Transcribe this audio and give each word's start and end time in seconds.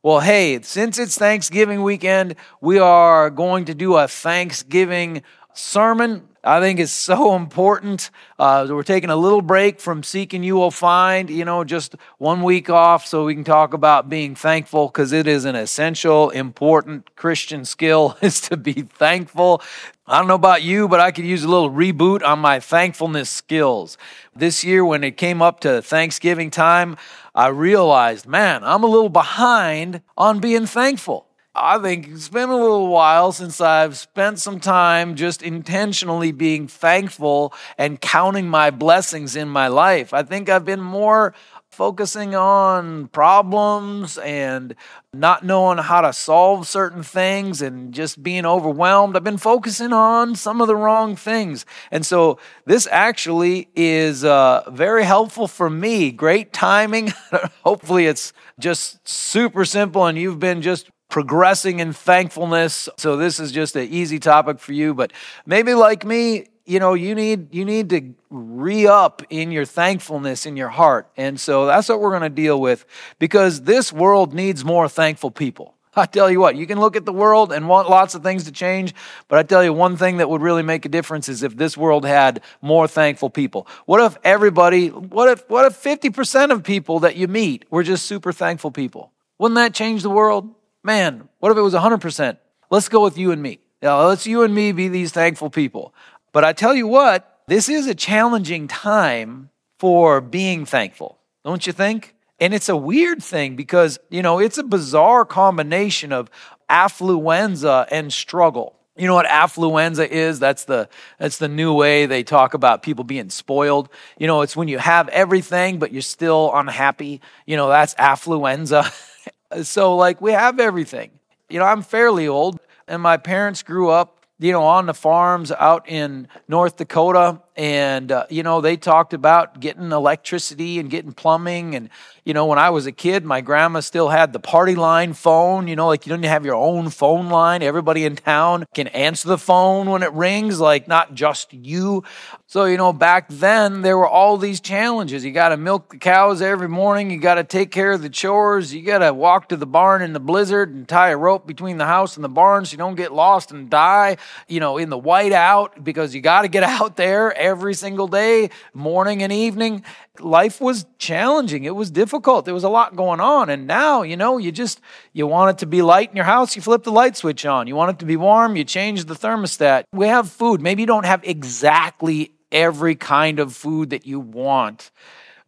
Well, 0.00 0.20
hey, 0.20 0.60
since 0.62 0.96
it's 0.96 1.18
Thanksgiving 1.18 1.82
weekend, 1.82 2.36
we 2.60 2.78
are 2.78 3.30
going 3.30 3.64
to 3.64 3.74
do 3.74 3.96
a 3.96 4.06
Thanksgiving 4.06 5.24
sermon. 5.54 6.28
I 6.48 6.60
think 6.60 6.80
it's 6.80 6.92
so 6.92 7.36
important. 7.36 8.10
Uh, 8.38 8.66
we're 8.70 8.82
taking 8.82 9.10
a 9.10 9.16
little 9.16 9.42
break 9.42 9.80
from 9.80 10.02
Seek 10.02 10.32
and 10.32 10.42
You 10.42 10.56
Will 10.56 10.70
Find, 10.70 11.28
you 11.28 11.44
know, 11.44 11.62
just 11.62 11.94
one 12.16 12.42
week 12.42 12.70
off 12.70 13.06
so 13.06 13.26
we 13.26 13.34
can 13.34 13.44
talk 13.44 13.74
about 13.74 14.08
being 14.08 14.34
thankful 14.34 14.86
because 14.86 15.12
it 15.12 15.26
is 15.26 15.44
an 15.44 15.54
essential, 15.54 16.30
important 16.30 17.14
Christian 17.16 17.66
skill 17.66 18.16
is 18.22 18.40
to 18.40 18.56
be 18.56 18.72
thankful. 18.72 19.60
I 20.06 20.16
don't 20.18 20.26
know 20.26 20.36
about 20.36 20.62
you, 20.62 20.88
but 20.88 21.00
I 21.00 21.10
could 21.10 21.26
use 21.26 21.44
a 21.44 21.48
little 21.48 21.70
reboot 21.70 22.26
on 22.26 22.38
my 22.38 22.60
thankfulness 22.60 23.28
skills. 23.28 23.98
This 24.34 24.64
year, 24.64 24.86
when 24.86 25.04
it 25.04 25.18
came 25.18 25.42
up 25.42 25.60
to 25.60 25.82
Thanksgiving 25.82 26.50
time, 26.50 26.96
I 27.34 27.48
realized, 27.48 28.26
man, 28.26 28.64
I'm 28.64 28.84
a 28.84 28.86
little 28.86 29.10
behind 29.10 30.00
on 30.16 30.40
being 30.40 30.64
thankful. 30.64 31.27
I 31.54 31.78
think 31.78 32.08
it's 32.08 32.28
been 32.28 32.50
a 32.50 32.56
little 32.56 32.88
while 32.88 33.32
since 33.32 33.60
I've 33.60 33.96
spent 33.96 34.38
some 34.38 34.60
time 34.60 35.16
just 35.16 35.42
intentionally 35.42 36.30
being 36.30 36.68
thankful 36.68 37.52
and 37.76 38.00
counting 38.00 38.48
my 38.48 38.70
blessings 38.70 39.34
in 39.34 39.48
my 39.48 39.66
life. 39.68 40.14
I 40.14 40.22
think 40.22 40.48
I've 40.48 40.64
been 40.64 40.80
more 40.80 41.34
focusing 41.70 42.34
on 42.34 43.06
problems 43.08 44.18
and 44.18 44.74
not 45.12 45.44
knowing 45.44 45.78
how 45.78 46.00
to 46.00 46.12
solve 46.12 46.66
certain 46.66 47.02
things 47.02 47.62
and 47.62 47.94
just 47.94 48.22
being 48.22 48.44
overwhelmed. 48.44 49.16
I've 49.16 49.24
been 49.24 49.38
focusing 49.38 49.92
on 49.92 50.34
some 50.34 50.60
of 50.60 50.66
the 50.66 50.76
wrong 50.76 51.14
things. 51.14 51.64
And 51.90 52.04
so 52.04 52.38
this 52.64 52.88
actually 52.90 53.68
is 53.76 54.24
uh, 54.24 54.68
very 54.70 55.04
helpful 55.04 55.46
for 55.46 55.70
me. 55.70 56.10
Great 56.10 56.52
timing. 56.52 57.12
Hopefully, 57.64 58.06
it's 58.06 58.32
just 58.58 59.06
super 59.06 59.64
simple 59.64 60.06
and 60.06 60.18
you've 60.18 60.40
been 60.40 60.62
just 60.62 60.90
progressing 61.08 61.80
in 61.80 61.92
thankfulness. 61.92 62.88
So 62.96 63.16
this 63.16 63.40
is 63.40 63.52
just 63.52 63.76
an 63.76 63.88
easy 63.88 64.18
topic 64.18 64.58
for 64.58 64.72
you, 64.72 64.94
but 64.94 65.12
maybe 65.46 65.74
like 65.74 66.04
me, 66.04 66.48
you 66.66 66.78
know, 66.78 66.92
you 66.94 67.14
need 67.14 67.54
you 67.54 67.64
need 67.64 67.88
to 67.90 68.14
re-up 68.28 69.22
in 69.30 69.50
your 69.50 69.64
thankfulness 69.64 70.44
in 70.44 70.56
your 70.56 70.68
heart. 70.68 71.08
And 71.16 71.40
so 71.40 71.64
that's 71.64 71.88
what 71.88 72.00
we're 72.00 72.10
going 72.10 72.22
to 72.22 72.28
deal 72.28 72.60
with 72.60 72.84
because 73.18 73.62
this 73.62 73.92
world 73.92 74.34
needs 74.34 74.64
more 74.64 74.88
thankful 74.88 75.30
people. 75.30 75.74
I 75.96 76.06
tell 76.06 76.30
you 76.30 76.40
what, 76.40 76.54
you 76.56 76.66
can 76.66 76.78
look 76.78 76.94
at 76.94 77.04
the 77.04 77.12
world 77.12 77.52
and 77.52 77.68
want 77.68 77.90
lots 77.90 78.14
of 78.14 78.22
things 78.22 78.44
to 78.44 78.52
change, 78.52 78.94
but 79.26 79.38
I 79.38 79.42
tell 79.42 79.64
you 79.64 79.72
one 79.72 79.96
thing 79.96 80.18
that 80.18 80.30
would 80.30 80.42
really 80.42 80.62
make 80.62 80.84
a 80.84 80.88
difference 80.88 81.28
is 81.28 81.42
if 81.42 81.56
this 81.56 81.76
world 81.76 82.04
had 82.04 82.42
more 82.62 82.86
thankful 82.86 83.30
people. 83.30 83.66
What 83.86 84.00
if 84.04 84.16
everybody, 84.22 84.88
what 84.88 85.28
if 85.28 85.48
what 85.48 85.64
if 85.64 85.82
50% 85.82 86.52
of 86.52 86.62
people 86.62 87.00
that 87.00 87.16
you 87.16 87.26
meet 87.28 87.64
were 87.70 87.82
just 87.82 88.06
super 88.06 88.32
thankful 88.32 88.70
people? 88.70 89.12
Wouldn't 89.38 89.56
that 89.56 89.74
change 89.74 90.02
the 90.02 90.10
world? 90.10 90.54
Man, 90.82 91.28
what 91.38 91.50
if 91.52 91.58
it 91.58 91.62
was 91.62 91.74
100%? 91.74 92.38
Let's 92.70 92.88
go 92.88 93.02
with 93.02 93.18
you 93.18 93.32
and 93.32 93.42
me. 93.42 93.60
Now, 93.82 94.06
let's 94.06 94.26
you 94.26 94.42
and 94.42 94.54
me 94.54 94.72
be 94.72 94.88
these 94.88 95.12
thankful 95.12 95.50
people. 95.50 95.94
But 96.32 96.44
I 96.44 96.52
tell 96.52 96.74
you 96.74 96.86
what, 96.86 97.40
this 97.46 97.68
is 97.68 97.86
a 97.86 97.94
challenging 97.94 98.68
time 98.68 99.50
for 99.78 100.20
being 100.20 100.66
thankful, 100.66 101.18
don't 101.44 101.66
you 101.66 101.72
think? 101.72 102.14
And 102.40 102.54
it's 102.54 102.68
a 102.68 102.76
weird 102.76 103.22
thing 103.22 103.56
because, 103.56 103.98
you 104.10 104.22
know, 104.22 104.38
it's 104.38 104.58
a 104.58 104.62
bizarre 104.62 105.24
combination 105.24 106.12
of 106.12 106.30
affluenza 106.70 107.86
and 107.90 108.12
struggle. 108.12 108.76
You 108.96 109.06
know 109.06 109.14
what 109.14 109.26
affluenza 109.26 110.06
is? 110.08 110.40
That's 110.40 110.64
the 110.64 110.88
that's 111.18 111.38
the 111.38 111.48
new 111.48 111.72
way 111.72 112.06
they 112.06 112.24
talk 112.24 112.54
about 112.54 112.82
people 112.82 113.04
being 113.04 113.30
spoiled. 113.30 113.88
You 114.18 114.26
know, 114.26 114.42
it's 114.42 114.56
when 114.56 114.66
you 114.66 114.78
have 114.78 115.08
everything 115.08 115.78
but 115.78 115.92
you're 115.92 116.02
still 116.02 116.50
unhappy. 116.52 117.20
You 117.46 117.56
know, 117.56 117.68
that's 117.68 117.94
affluenza. 117.94 118.92
Uh, 119.50 119.62
so, 119.62 119.96
like, 119.96 120.20
we 120.20 120.32
have 120.32 120.60
everything. 120.60 121.10
You 121.48 121.58
know, 121.58 121.64
I'm 121.64 121.82
fairly 121.82 122.28
old, 122.28 122.60
and 122.86 123.02
my 123.02 123.16
parents 123.16 123.62
grew 123.62 123.90
up, 123.90 124.26
you 124.38 124.52
know, 124.52 124.62
on 124.62 124.86
the 124.86 124.94
farms 124.94 125.50
out 125.52 125.88
in 125.88 126.28
North 126.46 126.76
Dakota 126.76 127.40
and 127.58 128.12
uh, 128.12 128.24
you 128.30 128.44
know 128.44 128.60
they 128.60 128.76
talked 128.76 129.12
about 129.12 129.58
getting 129.58 129.90
electricity 129.90 130.78
and 130.78 130.88
getting 130.88 131.12
plumbing. 131.12 131.74
And 131.74 131.90
you 132.24 132.32
know 132.32 132.46
when 132.46 132.58
i 132.58 132.68
was 132.70 132.86
a 132.86 132.92
kid 132.92 133.24
my 133.24 133.40
grandma 133.40 133.80
still 133.80 134.10
had 134.10 134.34
the 134.34 134.38
party 134.38 134.74
line 134.74 135.14
phone 135.14 135.66
you 135.66 135.74
know 135.74 135.86
like 135.86 136.04
you 136.04 136.10
don't 136.10 136.22
have 136.24 136.44
your 136.44 136.54
own 136.54 136.88
phone 136.90 137.28
line. 137.28 137.62
Everybody 137.62 138.04
in 138.04 138.16
town 138.16 138.64
can 138.74 138.86
answer 138.88 139.28
the 139.28 139.38
phone 139.38 139.90
when 139.90 140.02
it 140.02 140.12
rings 140.12 140.60
like 140.60 140.86
not 140.86 141.14
just 141.14 141.52
you. 141.52 142.04
So 142.46 142.64
you 142.64 142.76
know 142.76 142.92
back 142.92 143.28
then 143.28 143.82
there 143.82 143.98
were 143.98 144.08
all 144.08 144.36
these 144.36 144.60
challenges. 144.60 145.24
You 145.24 145.32
got 145.32 145.48
to 145.48 145.56
milk 145.56 145.90
the 145.90 145.98
cows 145.98 146.40
every 146.40 146.68
morning. 146.68 147.10
You 147.10 147.18
got 147.18 147.34
to 147.34 147.44
take 147.44 147.72
care 147.72 147.90
of 147.92 148.02
the 148.02 148.10
chores. 148.10 148.72
You 148.72 148.82
got 148.82 148.98
to 148.98 149.12
walk 149.12 149.48
to 149.48 149.56
the 149.56 149.66
barn 149.66 150.00
in 150.02 150.12
the 150.12 150.20
blizzard 150.20 150.72
and 150.72 150.86
tie 150.86 151.10
a 151.10 151.16
rope 151.16 151.44
between 151.44 151.78
the 151.78 151.86
house 151.86 152.16
and 152.16 152.22
the 152.22 152.28
barn 152.28 152.64
so 152.64 152.72
you 152.72 152.78
don't 152.78 152.94
get 152.94 153.12
lost 153.12 153.50
and 153.50 153.68
die 153.68 154.16
you 154.46 154.60
know 154.60 154.78
in 154.78 154.90
the 154.90 154.98
white 154.98 155.32
out 155.32 155.82
because 155.82 156.14
you 156.14 156.20
got 156.20 156.42
to 156.42 156.48
get 156.48 156.62
out 156.78 156.96
there 156.96 157.36
every 157.48 157.74
single 157.74 158.06
day, 158.06 158.50
morning 158.74 159.22
and 159.22 159.32
evening. 159.32 159.82
Life 160.20 160.60
was 160.60 160.86
challenging. 160.98 161.64
It 161.64 161.74
was 161.74 161.90
difficult. 161.90 162.44
There 162.44 162.54
was 162.54 162.64
a 162.64 162.68
lot 162.68 162.94
going 162.94 163.20
on. 163.20 163.48
And 163.48 163.66
now, 163.66 164.02
you 164.02 164.16
know, 164.16 164.36
you 164.36 164.52
just, 164.52 164.80
you 165.12 165.26
want 165.26 165.56
it 165.56 165.58
to 165.60 165.66
be 165.66 165.80
light 165.80 166.10
in 166.10 166.16
your 166.16 166.26
house, 166.26 166.54
you 166.54 166.62
flip 166.62 166.82
the 166.84 166.92
light 166.92 167.16
switch 167.16 167.46
on. 167.46 167.66
You 167.66 167.74
want 167.74 167.90
it 167.92 167.98
to 168.00 168.06
be 168.06 168.16
warm, 168.16 168.54
you 168.56 168.64
change 168.64 169.06
the 169.06 169.14
thermostat. 169.14 169.84
We 169.92 170.08
have 170.08 170.30
food. 170.30 170.60
Maybe 170.60 170.82
you 170.82 170.86
don't 170.86 171.06
have 171.06 171.22
exactly 171.24 172.32
every 172.52 172.94
kind 172.94 173.40
of 173.40 173.54
food 173.54 173.90
that 173.90 174.06
you 174.06 174.20
want. 174.20 174.90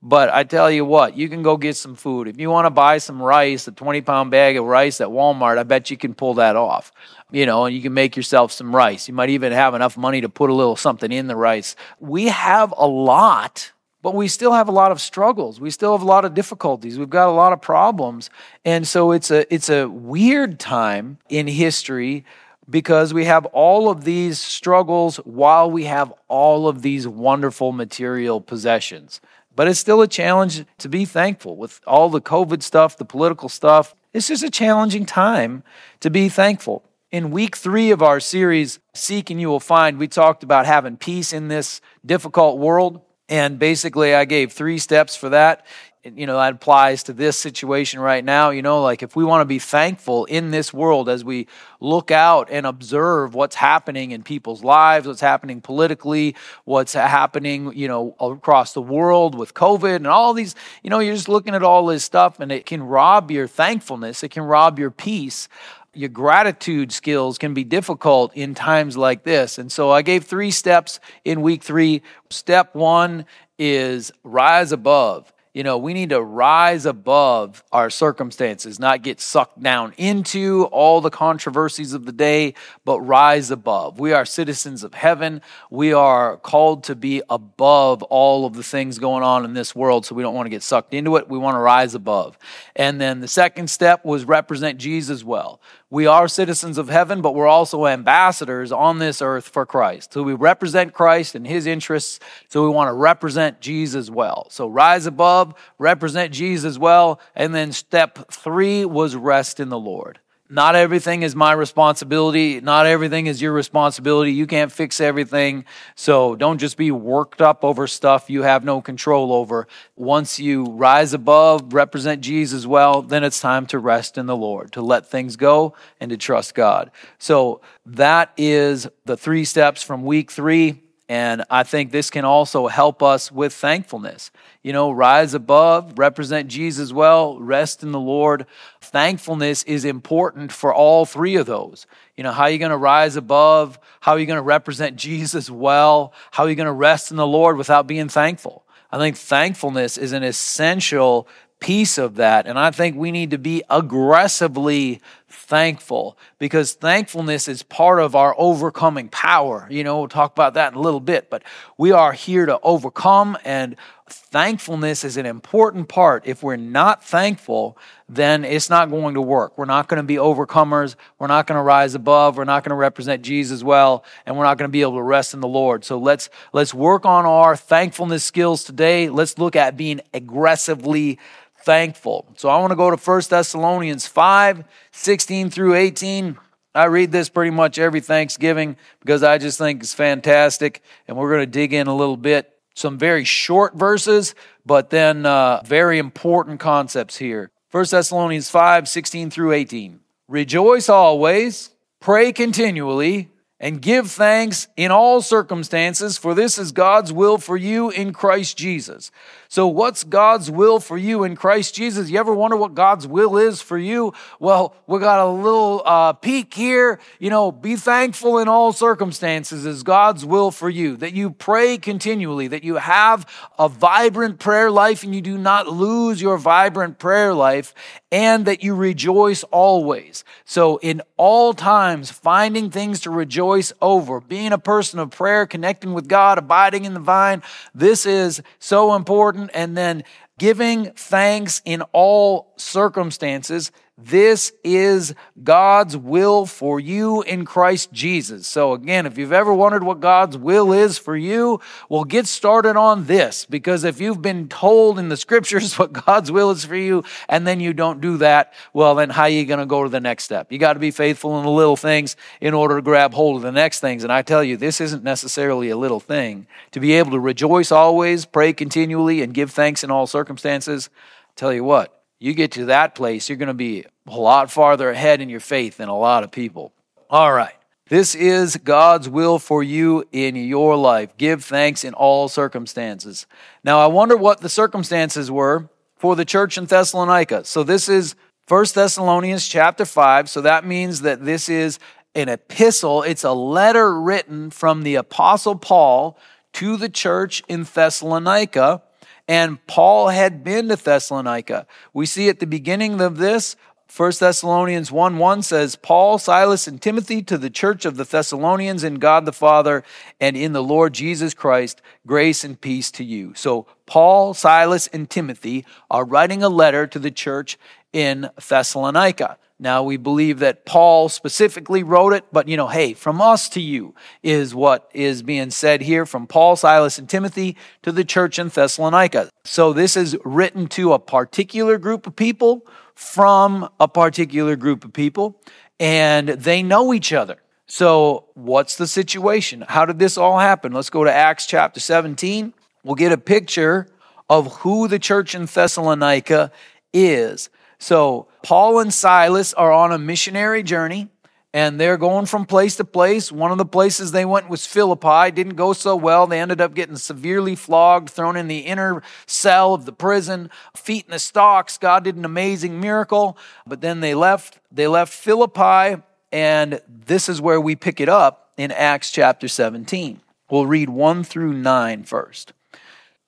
But 0.02 0.30
I 0.30 0.44
tell 0.44 0.70
you 0.70 0.86
what, 0.86 1.14
you 1.16 1.28
can 1.28 1.42
go 1.42 1.58
get 1.58 1.76
some 1.76 1.94
food. 1.94 2.26
If 2.26 2.40
you 2.40 2.48
want 2.48 2.64
to 2.64 2.70
buy 2.70 2.96
some 2.98 3.20
rice, 3.20 3.68
a 3.68 3.72
20 3.72 4.00
pound 4.00 4.30
bag 4.30 4.56
of 4.56 4.64
rice 4.64 5.00
at 5.00 5.08
Walmart, 5.08 5.58
I 5.58 5.62
bet 5.62 5.90
you 5.90 5.98
can 5.98 6.14
pull 6.14 6.34
that 6.34 6.56
off. 6.56 6.90
You 7.32 7.46
know, 7.46 7.64
and 7.64 7.74
you 7.74 7.82
can 7.82 7.94
make 7.94 8.16
yourself 8.16 8.52
some 8.52 8.74
rice. 8.74 9.08
You 9.08 9.14
might 9.14 9.30
even 9.30 9.52
have 9.52 9.74
enough 9.74 9.96
money 9.96 10.20
to 10.20 10.28
put 10.28 10.50
a 10.50 10.54
little 10.54 10.76
something 10.76 11.12
in 11.12 11.26
the 11.26 11.36
rice. 11.36 11.76
We 12.00 12.26
have 12.26 12.74
a 12.76 12.86
lot, 12.86 13.72
but 14.02 14.14
we 14.14 14.28
still 14.28 14.52
have 14.52 14.68
a 14.68 14.72
lot 14.72 14.92
of 14.92 15.00
struggles. 15.00 15.60
We 15.60 15.70
still 15.70 15.92
have 15.92 16.02
a 16.02 16.06
lot 16.06 16.24
of 16.24 16.34
difficulties. 16.34 16.98
We've 16.98 17.10
got 17.10 17.28
a 17.28 17.32
lot 17.32 17.52
of 17.52 17.60
problems. 17.60 18.30
And 18.64 18.86
so 18.86 19.12
it's 19.12 19.30
a 19.30 19.52
it's 19.52 19.68
a 19.68 19.88
weird 19.88 20.58
time 20.58 21.18
in 21.28 21.46
history 21.46 22.24
because 22.68 23.12
we 23.12 23.24
have 23.24 23.46
all 23.46 23.90
of 23.90 24.04
these 24.04 24.38
struggles 24.38 25.16
while 25.18 25.70
we 25.70 25.84
have 25.84 26.12
all 26.28 26.68
of 26.68 26.82
these 26.82 27.06
wonderful 27.06 27.72
material 27.72 28.40
possessions. 28.40 29.20
But 29.56 29.68
it's 29.68 29.80
still 29.80 30.00
a 30.00 30.08
challenge 30.08 30.64
to 30.78 30.88
be 30.88 31.04
thankful 31.04 31.56
with 31.56 31.80
all 31.86 32.08
the 32.08 32.20
COVID 32.20 32.62
stuff, 32.62 32.96
the 32.96 33.04
political 33.04 33.48
stuff. 33.48 33.94
It's 34.12 34.28
just 34.28 34.44
a 34.44 34.50
challenging 34.50 35.04
time 35.04 35.62
to 36.00 36.10
be 36.10 36.28
thankful. 36.28 36.84
In 37.12 37.32
week 37.32 37.56
three 37.56 37.90
of 37.90 38.02
our 38.02 38.20
series, 38.20 38.78
Seek 38.94 39.30
and 39.30 39.40
You 39.40 39.48
Will 39.48 39.58
Find, 39.58 39.98
we 39.98 40.06
talked 40.06 40.44
about 40.44 40.64
having 40.64 40.96
peace 40.96 41.32
in 41.32 41.48
this 41.48 41.80
difficult 42.06 42.58
world. 42.58 43.00
And 43.28 43.58
basically, 43.58 44.14
I 44.14 44.24
gave 44.24 44.52
three 44.52 44.78
steps 44.78 45.16
for 45.16 45.30
that. 45.30 45.66
You 46.02 46.24
know 46.26 46.38
that 46.38 46.54
applies 46.54 47.02
to 47.04 47.12
this 47.12 47.38
situation 47.38 48.00
right 48.00 48.24
now. 48.24 48.48
You 48.48 48.62
know 48.62 48.80
like 48.80 49.02
if 49.02 49.16
we 49.16 49.22
want 49.22 49.42
to 49.42 49.44
be 49.44 49.58
thankful 49.58 50.24
in 50.24 50.50
this 50.50 50.72
world 50.72 51.10
as 51.10 51.22
we 51.22 51.46
look 51.78 52.10
out 52.10 52.48
and 52.50 52.64
observe 52.64 53.34
what's 53.34 53.54
happening 53.54 54.12
in 54.12 54.22
people's 54.22 54.64
lives 54.64 55.06
what's 55.06 55.20
happening 55.20 55.60
politically 55.60 56.36
what's 56.64 56.94
happening 56.94 57.74
you 57.76 57.86
know 57.86 58.16
across 58.18 58.72
the 58.72 58.80
world 58.80 59.34
with 59.34 59.52
covid 59.52 59.96
and 59.96 60.06
all 60.06 60.32
these 60.32 60.54
you 60.82 60.88
know 60.88 61.00
you're 61.00 61.14
just 61.14 61.28
looking 61.28 61.54
at 61.54 61.62
all 61.62 61.84
this 61.84 62.02
stuff 62.02 62.40
and 62.40 62.50
it 62.50 62.64
can 62.64 62.82
rob 62.82 63.30
your 63.30 63.46
thankfulness. 63.46 64.22
It 64.22 64.30
can 64.30 64.44
rob 64.44 64.78
your 64.78 64.90
peace 64.90 65.48
your 65.94 66.08
gratitude 66.08 66.92
skills 66.92 67.38
can 67.38 67.54
be 67.54 67.64
difficult 67.64 68.34
in 68.34 68.54
times 68.54 68.96
like 68.96 69.24
this. 69.24 69.58
And 69.58 69.70
so 69.70 69.90
I 69.90 70.02
gave 70.02 70.24
three 70.24 70.50
steps 70.50 71.00
in 71.24 71.42
week 71.42 71.62
three. 71.62 72.02
Step 72.30 72.74
one 72.74 73.26
is 73.58 74.12
rise 74.22 74.72
above 74.72 75.32
you 75.52 75.64
know, 75.64 75.78
we 75.78 75.94
need 75.94 76.10
to 76.10 76.22
rise 76.22 76.86
above 76.86 77.64
our 77.72 77.90
circumstances, 77.90 78.78
not 78.78 79.02
get 79.02 79.20
sucked 79.20 79.60
down 79.60 79.92
into 79.96 80.66
all 80.66 81.00
the 81.00 81.10
controversies 81.10 81.92
of 81.92 82.06
the 82.06 82.12
day, 82.12 82.54
but 82.84 83.00
rise 83.00 83.50
above. 83.50 83.98
We 83.98 84.12
are 84.12 84.24
citizens 84.24 84.84
of 84.84 84.94
heaven. 84.94 85.42
We 85.68 85.92
are 85.92 86.36
called 86.36 86.84
to 86.84 86.94
be 86.94 87.22
above 87.28 88.04
all 88.04 88.46
of 88.46 88.54
the 88.54 88.62
things 88.62 89.00
going 89.00 89.24
on 89.24 89.44
in 89.44 89.52
this 89.52 89.74
world, 89.74 90.06
so 90.06 90.14
we 90.14 90.22
don't 90.22 90.36
want 90.36 90.46
to 90.46 90.50
get 90.50 90.62
sucked 90.62 90.94
into 90.94 91.16
it. 91.16 91.28
We 91.28 91.36
want 91.36 91.56
to 91.56 91.60
rise 91.60 91.96
above. 91.96 92.38
And 92.76 93.00
then 93.00 93.18
the 93.18 93.28
second 93.28 93.70
step 93.70 94.04
was 94.04 94.24
represent 94.24 94.78
Jesus 94.78 95.24
well. 95.24 95.60
We 95.92 96.06
are 96.06 96.28
citizens 96.28 96.78
of 96.78 96.88
heaven, 96.88 97.20
but 97.20 97.34
we're 97.34 97.48
also 97.48 97.88
ambassadors 97.88 98.70
on 98.70 99.00
this 99.00 99.20
earth 99.20 99.48
for 99.48 99.66
Christ. 99.66 100.12
So 100.12 100.22
we 100.22 100.34
represent 100.34 100.92
Christ 100.92 101.34
and 101.34 101.44
his 101.44 101.66
interests. 101.66 102.20
So 102.48 102.62
we 102.62 102.70
want 102.72 102.88
to 102.88 102.92
represent 102.92 103.60
Jesus 103.60 104.08
well. 104.08 104.46
So 104.50 104.68
rise 104.68 105.06
above, 105.06 105.52
represent 105.78 106.32
Jesus 106.32 106.78
well. 106.78 107.20
And 107.34 107.52
then 107.52 107.72
step 107.72 108.30
three 108.30 108.84
was 108.84 109.16
rest 109.16 109.58
in 109.58 109.68
the 109.68 109.80
Lord. 109.80 110.20
Not 110.50 110.74
everything 110.74 111.22
is 111.22 111.36
my 111.36 111.52
responsibility. 111.52 112.60
Not 112.60 112.84
everything 112.84 113.28
is 113.28 113.40
your 113.40 113.52
responsibility. 113.52 114.32
You 114.32 114.48
can't 114.48 114.72
fix 114.72 115.00
everything. 115.00 115.64
So 115.94 116.34
don't 116.34 116.58
just 116.58 116.76
be 116.76 116.90
worked 116.90 117.40
up 117.40 117.64
over 117.64 117.86
stuff 117.86 118.28
you 118.28 118.42
have 118.42 118.64
no 118.64 118.82
control 118.82 119.32
over. 119.32 119.68
Once 119.94 120.40
you 120.40 120.64
rise 120.64 121.14
above, 121.14 121.72
represent 121.72 122.20
Jesus 122.20 122.66
well, 122.66 123.00
then 123.00 123.22
it's 123.22 123.40
time 123.40 123.64
to 123.66 123.78
rest 123.78 124.18
in 124.18 124.26
the 124.26 124.36
Lord, 124.36 124.72
to 124.72 124.82
let 124.82 125.06
things 125.06 125.36
go 125.36 125.74
and 126.00 126.10
to 126.10 126.16
trust 126.16 126.56
God. 126.56 126.90
So 127.18 127.60
that 127.86 128.32
is 128.36 128.88
the 129.04 129.16
three 129.16 129.44
steps 129.44 129.84
from 129.84 130.02
week 130.02 130.32
three. 130.32 130.82
And 131.10 131.42
I 131.50 131.64
think 131.64 131.90
this 131.90 132.08
can 132.08 132.24
also 132.24 132.68
help 132.68 133.02
us 133.02 133.32
with 133.32 133.52
thankfulness. 133.52 134.30
You 134.62 134.72
know, 134.72 134.92
rise 134.92 135.34
above, 135.34 135.98
represent 135.98 136.46
Jesus 136.46 136.92
well, 136.92 137.36
rest 137.40 137.82
in 137.82 137.90
the 137.90 137.98
Lord. 137.98 138.46
Thankfulness 138.80 139.64
is 139.64 139.84
important 139.84 140.52
for 140.52 140.72
all 140.72 141.04
three 141.04 141.34
of 141.34 141.46
those. 141.46 141.88
You 142.16 142.22
know, 142.22 142.30
how 142.30 142.44
are 142.44 142.50
you 142.50 142.60
going 142.60 142.70
to 142.70 142.76
rise 142.76 143.16
above? 143.16 143.76
How 143.98 144.12
are 144.12 144.20
you 144.20 144.26
going 144.26 144.36
to 144.36 144.42
represent 144.42 144.94
Jesus 144.94 145.50
well? 145.50 146.12
How 146.30 146.44
are 146.44 146.48
you 146.48 146.54
going 146.54 146.66
to 146.66 146.72
rest 146.72 147.10
in 147.10 147.16
the 147.16 147.26
Lord 147.26 147.56
without 147.56 147.88
being 147.88 148.08
thankful? 148.08 148.64
I 148.92 148.98
think 148.98 149.16
thankfulness 149.16 149.98
is 149.98 150.12
an 150.12 150.22
essential 150.22 151.26
piece 151.58 151.98
of 151.98 152.14
that. 152.16 152.46
And 152.46 152.56
I 152.56 152.70
think 152.70 152.96
we 152.96 153.10
need 153.10 153.32
to 153.32 153.38
be 153.38 153.64
aggressively 153.68 155.00
thankful 155.30 156.18
because 156.38 156.72
thankfulness 156.74 157.48
is 157.48 157.62
part 157.62 158.00
of 158.00 158.14
our 158.14 158.34
overcoming 158.36 159.08
power. 159.08 159.66
You 159.70 159.84
know, 159.84 159.98
we'll 160.00 160.08
talk 160.08 160.32
about 160.32 160.54
that 160.54 160.72
in 160.72 160.78
a 160.78 160.82
little 160.82 161.00
bit, 161.00 161.30
but 161.30 161.42
we 161.78 161.92
are 161.92 162.12
here 162.12 162.46
to 162.46 162.58
overcome, 162.62 163.38
and 163.44 163.76
thankfulness 164.08 165.04
is 165.04 165.16
an 165.16 165.26
important 165.26 165.88
part. 165.88 166.26
If 166.26 166.42
we're 166.42 166.56
not 166.56 167.04
thankful, 167.04 167.78
then 168.08 168.44
it's 168.44 168.68
not 168.68 168.90
going 168.90 169.14
to 169.14 169.20
work. 169.20 169.56
We're 169.56 169.66
not 169.66 169.88
going 169.88 169.98
to 169.98 170.06
be 170.06 170.16
overcomers. 170.16 170.96
We're 171.18 171.28
not 171.28 171.46
going 171.46 171.58
to 171.58 171.62
rise 171.62 171.94
above. 171.94 172.36
We're 172.36 172.44
not 172.44 172.64
going 172.64 172.70
to 172.70 172.76
represent 172.76 173.22
Jesus 173.22 173.62
well, 173.62 174.04
and 174.26 174.36
we're 174.36 174.44
not 174.44 174.58
going 174.58 174.68
to 174.68 174.72
be 174.72 174.82
able 174.82 174.96
to 174.96 175.02
rest 175.02 175.32
in 175.32 175.40
the 175.40 175.48
Lord. 175.48 175.84
So 175.84 175.98
let's 175.98 176.28
let's 176.52 176.74
work 176.74 177.06
on 177.06 177.24
our 177.24 177.56
thankfulness 177.56 178.24
skills 178.24 178.64
today. 178.64 179.08
Let's 179.08 179.38
look 179.38 179.54
at 179.54 179.76
being 179.76 180.00
aggressively 180.12 181.18
thankful. 181.62 182.26
So 182.36 182.48
I 182.48 182.58
want 182.58 182.70
to 182.70 182.76
go 182.76 182.90
to 182.90 182.96
1 182.96 183.22
Thessalonians 183.28 184.06
5 184.06 184.64
16 184.92 185.50
through 185.50 185.74
18. 185.74 186.36
I 186.74 186.84
read 186.84 187.10
this 187.10 187.28
pretty 187.28 187.50
much 187.50 187.78
every 187.78 188.00
Thanksgiving 188.00 188.76
because 189.00 189.22
I 189.22 189.38
just 189.38 189.58
think 189.58 189.82
it's 189.82 189.94
fantastic. 189.94 190.82
And 191.08 191.16
we're 191.16 191.30
going 191.30 191.42
to 191.42 191.46
dig 191.46 191.72
in 191.72 191.86
a 191.86 191.96
little 191.96 192.16
bit. 192.16 192.56
Some 192.74 192.98
very 192.98 193.24
short 193.24 193.74
verses, 193.74 194.34
but 194.64 194.90
then 194.90 195.26
uh, 195.26 195.62
very 195.64 195.98
important 195.98 196.60
concepts 196.60 197.16
here. 197.16 197.50
1 197.72 197.84
Thessalonians 197.90 198.48
5 198.48 198.88
16 198.88 199.30
through 199.30 199.52
18. 199.52 200.00
Rejoice 200.28 200.88
always, 200.88 201.70
pray 201.98 202.32
continually 202.32 203.30
and 203.60 203.82
give 203.82 204.10
thanks 204.10 204.68
in 204.76 204.90
all 204.90 205.20
circumstances, 205.20 206.16
for 206.16 206.34
this 206.34 206.58
is 206.58 206.72
God's 206.72 207.12
will 207.12 207.36
for 207.36 207.56
you 207.56 207.90
in 207.90 208.12
Christ 208.12 208.56
Jesus. 208.56 209.10
So, 209.52 209.66
what's 209.66 210.04
God's 210.04 210.48
will 210.48 210.78
for 210.78 210.96
you 210.96 211.24
in 211.24 211.34
Christ 211.34 211.74
Jesus? 211.74 212.08
You 212.08 212.20
ever 212.20 212.32
wonder 212.32 212.56
what 212.56 212.76
God's 212.76 213.08
will 213.08 213.36
is 213.36 213.60
for 213.60 213.76
you? 213.76 214.14
Well, 214.38 214.76
we 214.86 215.00
got 215.00 215.18
a 215.18 215.28
little 215.28 215.82
uh, 215.84 216.12
peek 216.12 216.54
here. 216.54 217.00
You 217.18 217.30
know, 217.30 217.50
be 217.50 217.74
thankful 217.74 218.38
in 218.38 218.46
all 218.46 218.72
circumstances 218.72 219.66
is 219.66 219.82
God's 219.82 220.24
will 220.24 220.52
for 220.52 220.70
you. 220.70 220.96
That 220.96 221.14
you 221.14 221.30
pray 221.30 221.78
continually, 221.78 222.46
that 222.46 222.62
you 222.62 222.76
have 222.76 223.26
a 223.58 223.68
vibrant 223.68 224.38
prayer 224.38 224.70
life 224.70 225.02
and 225.02 225.12
you 225.12 225.20
do 225.20 225.36
not 225.36 225.66
lose 225.66 226.22
your 226.22 226.38
vibrant 226.38 227.00
prayer 227.00 227.34
life, 227.34 227.74
and 228.12 228.44
that 228.46 228.62
you 228.62 228.76
rejoice 228.76 229.42
always. 229.50 230.22
So, 230.44 230.76
in 230.76 231.02
all 231.16 231.54
times, 231.54 232.12
finding 232.12 232.70
things 232.70 233.00
to 233.00 233.10
rejoice 233.10 233.72
over, 233.82 234.20
being 234.20 234.52
a 234.52 234.58
person 234.58 235.00
of 235.00 235.10
prayer, 235.10 235.44
connecting 235.44 235.92
with 235.92 236.06
God, 236.06 236.38
abiding 236.38 236.84
in 236.84 236.94
the 236.94 237.00
vine, 237.00 237.42
this 237.74 238.06
is 238.06 238.42
so 238.60 238.94
important. 238.94 239.39
And 239.54 239.76
then 239.76 240.02
giving 240.38 240.92
thanks 240.92 241.62
in 241.64 241.82
all 241.92 242.52
circumstances. 242.56 243.70
This 244.04 244.52
is 244.64 245.14
God's 245.42 245.96
will 245.96 246.46
for 246.46 246.80
you 246.80 247.22
in 247.22 247.44
Christ 247.44 247.92
Jesus. 247.92 248.46
So, 248.46 248.72
again, 248.72 249.06
if 249.06 249.18
you've 249.18 249.32
ever 249.32 249.52
wondered 249.52 249.82
what 249.82 250.00
God's 250.00 250.36
will 250.36 250.72
is 250.72 250.98
for 250.98 251.16
you, 251.16 251.60
well, 251.88 252.04
get 252.04 252.26
started 252.26 252.76
on 252.76 253.06
this 253.06 253.44
because 253.44 253.84
if 253.84 254.00
you've 254.00 254.22
been 254.22 254.48
told 254.48 254.98
in 254.98 255.08
the 255.08 255.16
scriptures 255.16 255.78
what 255.78 255.92
God's 255.92 256.32
will 256.32 256.50
is 256.50 256.64
for 256.64 256.76
you 256.76 257.04
and 257.28 257.46
then 257.46 257.60
you 257.60 257.72
don't 257.72 258.00
do 258.00 258.16
that, 258.18 258.52
well, 258.72 258.94
then 258.94 259.10
how 259.10 259.22
are 259.22 259.28
you 259.28 259.44
going 259.44 259.60
to 259.60 259.66
go 259.66 259.82
to 259.82 259.90
the 259.90 260.00
next 260.00 260.24
step? 260.24 260.50
You 260.50 260.58
got 260.58 260.74
to 260.74 260.80
be 260.80 260.90
faithful 260.90 261.38
in 261.38 261.44
the 261.44 261.50
little 261.50 261.76
things 261.76 262.16
in 262.40 262.54
order 262.54 262.76
to 262.76 262.82
grab 262.82 263.12
hold 263.12 263.36
of 263.36 263.42
the 263.42 263.52
next 263.52 263.80
things. 263.80 264.02
And 264.02 264.12
I 264.12 264.22
tell 264.22 264.42
you, 264.42 264.56
this 264.56 264.80
isn't 264.80 265.04
necessarily 265.04 265.68
a 265.70 265.76
little 265.76 266.00
thing. 266.00 266.46
To 266.72 266.80
be 266.80 266.92
able 266.92 267.10
to 267.12 267.20
rejoice 267.20 267.70
always, 267.70 268.24
pray 268.24 268.52
continually, 268.52 269.22
and 269.22 269.34
give 269.34 269.50
thanks 269.50 269.84
in 269.84 269.90
all 269.90 270.06
circumstances, 270.06 270.88
tell 271.36 271.52
you 271.52 271.64
what, 271.64 271.99
you 272.20 272.34
get 272.34 272.52
to 272.52 272.66
that 272.66 272.94
place, 272.94 273.28
you're 273.28 273.38
going 273.38 273.48
to 273.48 273.54
be 273.54 273.84
a 274.06 274.16
lot 274.16 274.50
farther 274.50 274.90
ahead 274.90 275.20
in 275.20 275.28
your 275.28 275.40
faith 275.40 275.78
than 275.78 275.88
a 275.88 275.98
lot 275.98 276.22
of 276.22 276.30
people. 276.30 276.72
All 277.08 277.32
right. 277.32 277.54
This 277.88 278.14
is 278.14 278.56
God's 278.56 279.08
will 279.08 279.40
for 279.40 279.64
you 279.64 280.04
in 280.12 280.36
your 280.36 280.76
life. 280.76 281.16
Give 281.16 281.42
thanks 281.42 281.82
in 281.82 281.92
all 281.94 282.28
circumstances. 282.28 283.26
Now, 283.64 283.80
I 283.80 283.88
wonder 283.88 284.16
what 284.16 284.42
the 284.42 284.48
circumstances 284.48 285.28
were 285.28 285.68
for 285.96 286.14
the 286.14 286.24
church 286.24 286.56
in 286.56 286.66
Thessalonica. 286.66 287.44
So 287.44 287.64
this 287.64 287.88
is 287.88 288.14
1 288.46 288.66
Thessalonians 288.74 289.48
chapter 289.48 289.84
5. 289.84 290.28
So 290.28 290.42
that 290.42 290.64
means 290.64 291.00
that 291.00 291.24
this 291.24 291.48
is 291.48 291.80
an 292.14 292.28
epistle. 292.28 293.02
It's 293.02 293.24
a 293.24 293.32
letter 293.32 294.00
written 294.00 294.50
from 294.50 294.82
the 294.82 294.94
apostle 294.94 295.56
Paul 295.56 296.16
to 296.52 296.76
the 296.76 296.88
church 296.88 297.42
in 297.48 297.64
Thessalonica 297.64 298.82
and 299.30 299.64
Paul 299.68 300.08
had 300.08 300.42
been 300.42 300.68
to 300.70 300.74
Thessalonica. 300.74 301.68
We 301.92 302.04
see 302.04 302.28
at 302.28 302.40
the 302.40 302.48
beginning 302.48 303.00
of 303.00 303.18
this, 303.18 303.54
1 303.96 304.12
Thessalonians 304.18 304.90
1 304.90 305.18
1 305.18 305.42
says, 305.42 305.76
Paul, 305.76 306.18
Silas, 306.18 306.66
and 306.66 306.82
Timothy 306.82 307.22
to 307.22 307.38
the 307.38 307.48
church 307.48 307.84
of 307.84 307.96
the 307.96 308.02
Thessalonians 308.02 308.82
in 308.82 308.96
God 308.96 309.26
the 309.26 309.32
Father 309.32 309.84
and 310.20 310.36
in 310.36 310.52
the 310.52 310.64
Lord 310.64 310.94
Jesus 310.94 311.32
Christ, 311.32 311.80
grace 312.04 312.42
and 312.42 312.60
peace 312.60 312.90
to 312.90 313.04
you. 313.04 313.32
So, 313.36 313.68
Paul, 313.86 314.34
Silas, 314.34 314.88
and 314.88 315.08
Timothy 315.08 315.64
are 315.88 316.04
writing 316.04 316.42
a 316.42 316.48
letter 316.48 316.88
to 316.88 316.98
the 316.98 317.12
church 317.12 317.56
in 317.92 318.30
Thessalonica. 318.48 319.38
Now 319.62 319.82
we 319.82 319.98
believe 319.98 320.38
that 320.38 320.64
Paul 320.64 321.10
specifically 321.10 321.82
wrote 321.82 322.14
it, 322.14 322.24
but 322.32 322.48
you 322.48 322.56
know, 322.56 322.68
hey, 322.68 322.94
from 322.94 323.20
us 323.20 323.50
to 323.50 323.60
you 323.60 323.94
is 324.22 324.54
what 324.54 324.90
is 324.94 325.22
being 325.22 325.50
said 325.50 325.82
here 325.82 326.06
from 326.06 326.26
Paul, 326.26 326.56
Silas, 326.56 326.98
and 326.98 327.06
Timothy 327.06 327.58
to 327.82 327.92
the 327.92 328.02
church 328.02 328.38
in 328.38 328.48
Thessalonica. 328.48 329.28
So 329.44 329.74
this 329.74 329.98
is 329.98 330.16
written 330.24 330.66
to 330.68 330.94
a 330.94 330.98
particular 330.98 331.76
group 331.76 332.06
of 332.06 332.16
people 332.16 332.66
from 332.94 333.68
a 333.78 333.86
particular 333.86 334.56
group 334.56 334.82
of 334.82 334.94
people, 334.94 335.38
and 335.78 336.30
they 336.30 336.62
know 336.62 336.94
each 336.94 337.12
other. 337.12 337.36
So 337.66 338.24
what's 338.32 338.76
the 338.76 338.86
situation? 338.86 339.66
How 339.68 339.84
did 339.84 339.98
this 339.98 340.16
all 340.16 340.38
happen? 340.38 340.72
Let's 340.72 340.90
go 340.90 341.04
to 341.04 341.12
Acts 341.12 341.44
chapter 341.44 341.80
17. 341.80 342.54
We'll 342.82 342.94
get 342.94 343.12
a 343.12 343.18
picture 343.18 343.88
of 344.30 344.56
who 344.56 344.88
the 344.88 344.98
church 344.98 345.34
in 345.34 345.44
Thessalonica 345.44 346.50
is. 346.94 347.50
So, 347.78 348.28
Paul 348.42 348.80
and 348.80 348.92
Silas 348.92 349.54
are 349.54 349.72
on 349.72 349.92
a 349.92 349.98
missionary 349.98 350.62
journey 350.62 351.08
and 351.52 351.80
they're 351.80 351.96
going 351.96 352.26
from 352.26 352.46
place 352.46 352.76
to 352.76 352.84
place. 352.84 353.32
One 353.32 353.50
of 353.50 353.58
the 353.58 353.64
places 353.64 354.12
they 354.12 354.24
went 354.24 354.48
was 354.48 354.66
Philippi. 354.66 355.32
Didn't 355.32 355.56
go 355.56 355.72
so 355.72 355.96
well. 355.96 356.26
They 356.26 356.40
ended 356.40 356.60
up 356.60 356.74
getting 356.74 356.96
severely 356.96 357.56
flogged, 357.56 358.10
thrown 358.10 358.36
in 358.36 358.46
the 358.46 358.60
inner 358.60 359.02
cell 359.26 359.74
of 359.74 359.84
the 359.84 359.92
prison, 359.92 360.50
feet 360.76 361.06
in 361.06 361.10
the 361.10 361.18
stocks. 361.18 361.76
God 361.76 362.04
did 362.04 362.16
an 362.16 362.24
amazing 362.24 362.80
miracle. 362.80 363.36
But 363.66 363.80
then 363.80 364.00
they 364.00 364.14
left. 364.14 364.60
They 364.70 364.86
left 364.86 365.12
Philippi, 365.12 366.00
and 366.30 366.80
this 366.88 367.28
is 367.28 367.40
where 367.40 367.60
we 367.60 367.74
pick 367.74 368.00
it 368.00 368.08
up 368.08 368.52
in 368.56 368.70
Acts 368.70 369.10
chapter 369.10 369.48
17. 369.48 370.20
We'll 370.50 370.66
read 370.66 370.88
1 370.88 371.24
through 371.24 371.54
9 371.54 372.04
first. 372.04 372.52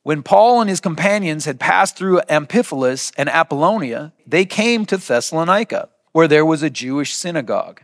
When 0.04 0.24
Paul 0.24 0.60
and 0.60 0.68
his 0.68 0.80
companions 0.80 1.44
had 1.44 1.60
passed 1.60 1.96
through 1.96 2.22
Amphipolis 2.28 3.12
and 3.16 3.28
Apollonia, 3.28 4.12
they 4.26 4.44
came 4.44 4.84
to 4.86 4.96
Thessalonica, 4.96 5.90
where 6.10 6.26
there 6.26 6.44
was 6.44 6.62
a 6.62 6.70
Jewish 6.70 7.14
synagogue. 7.14 7.82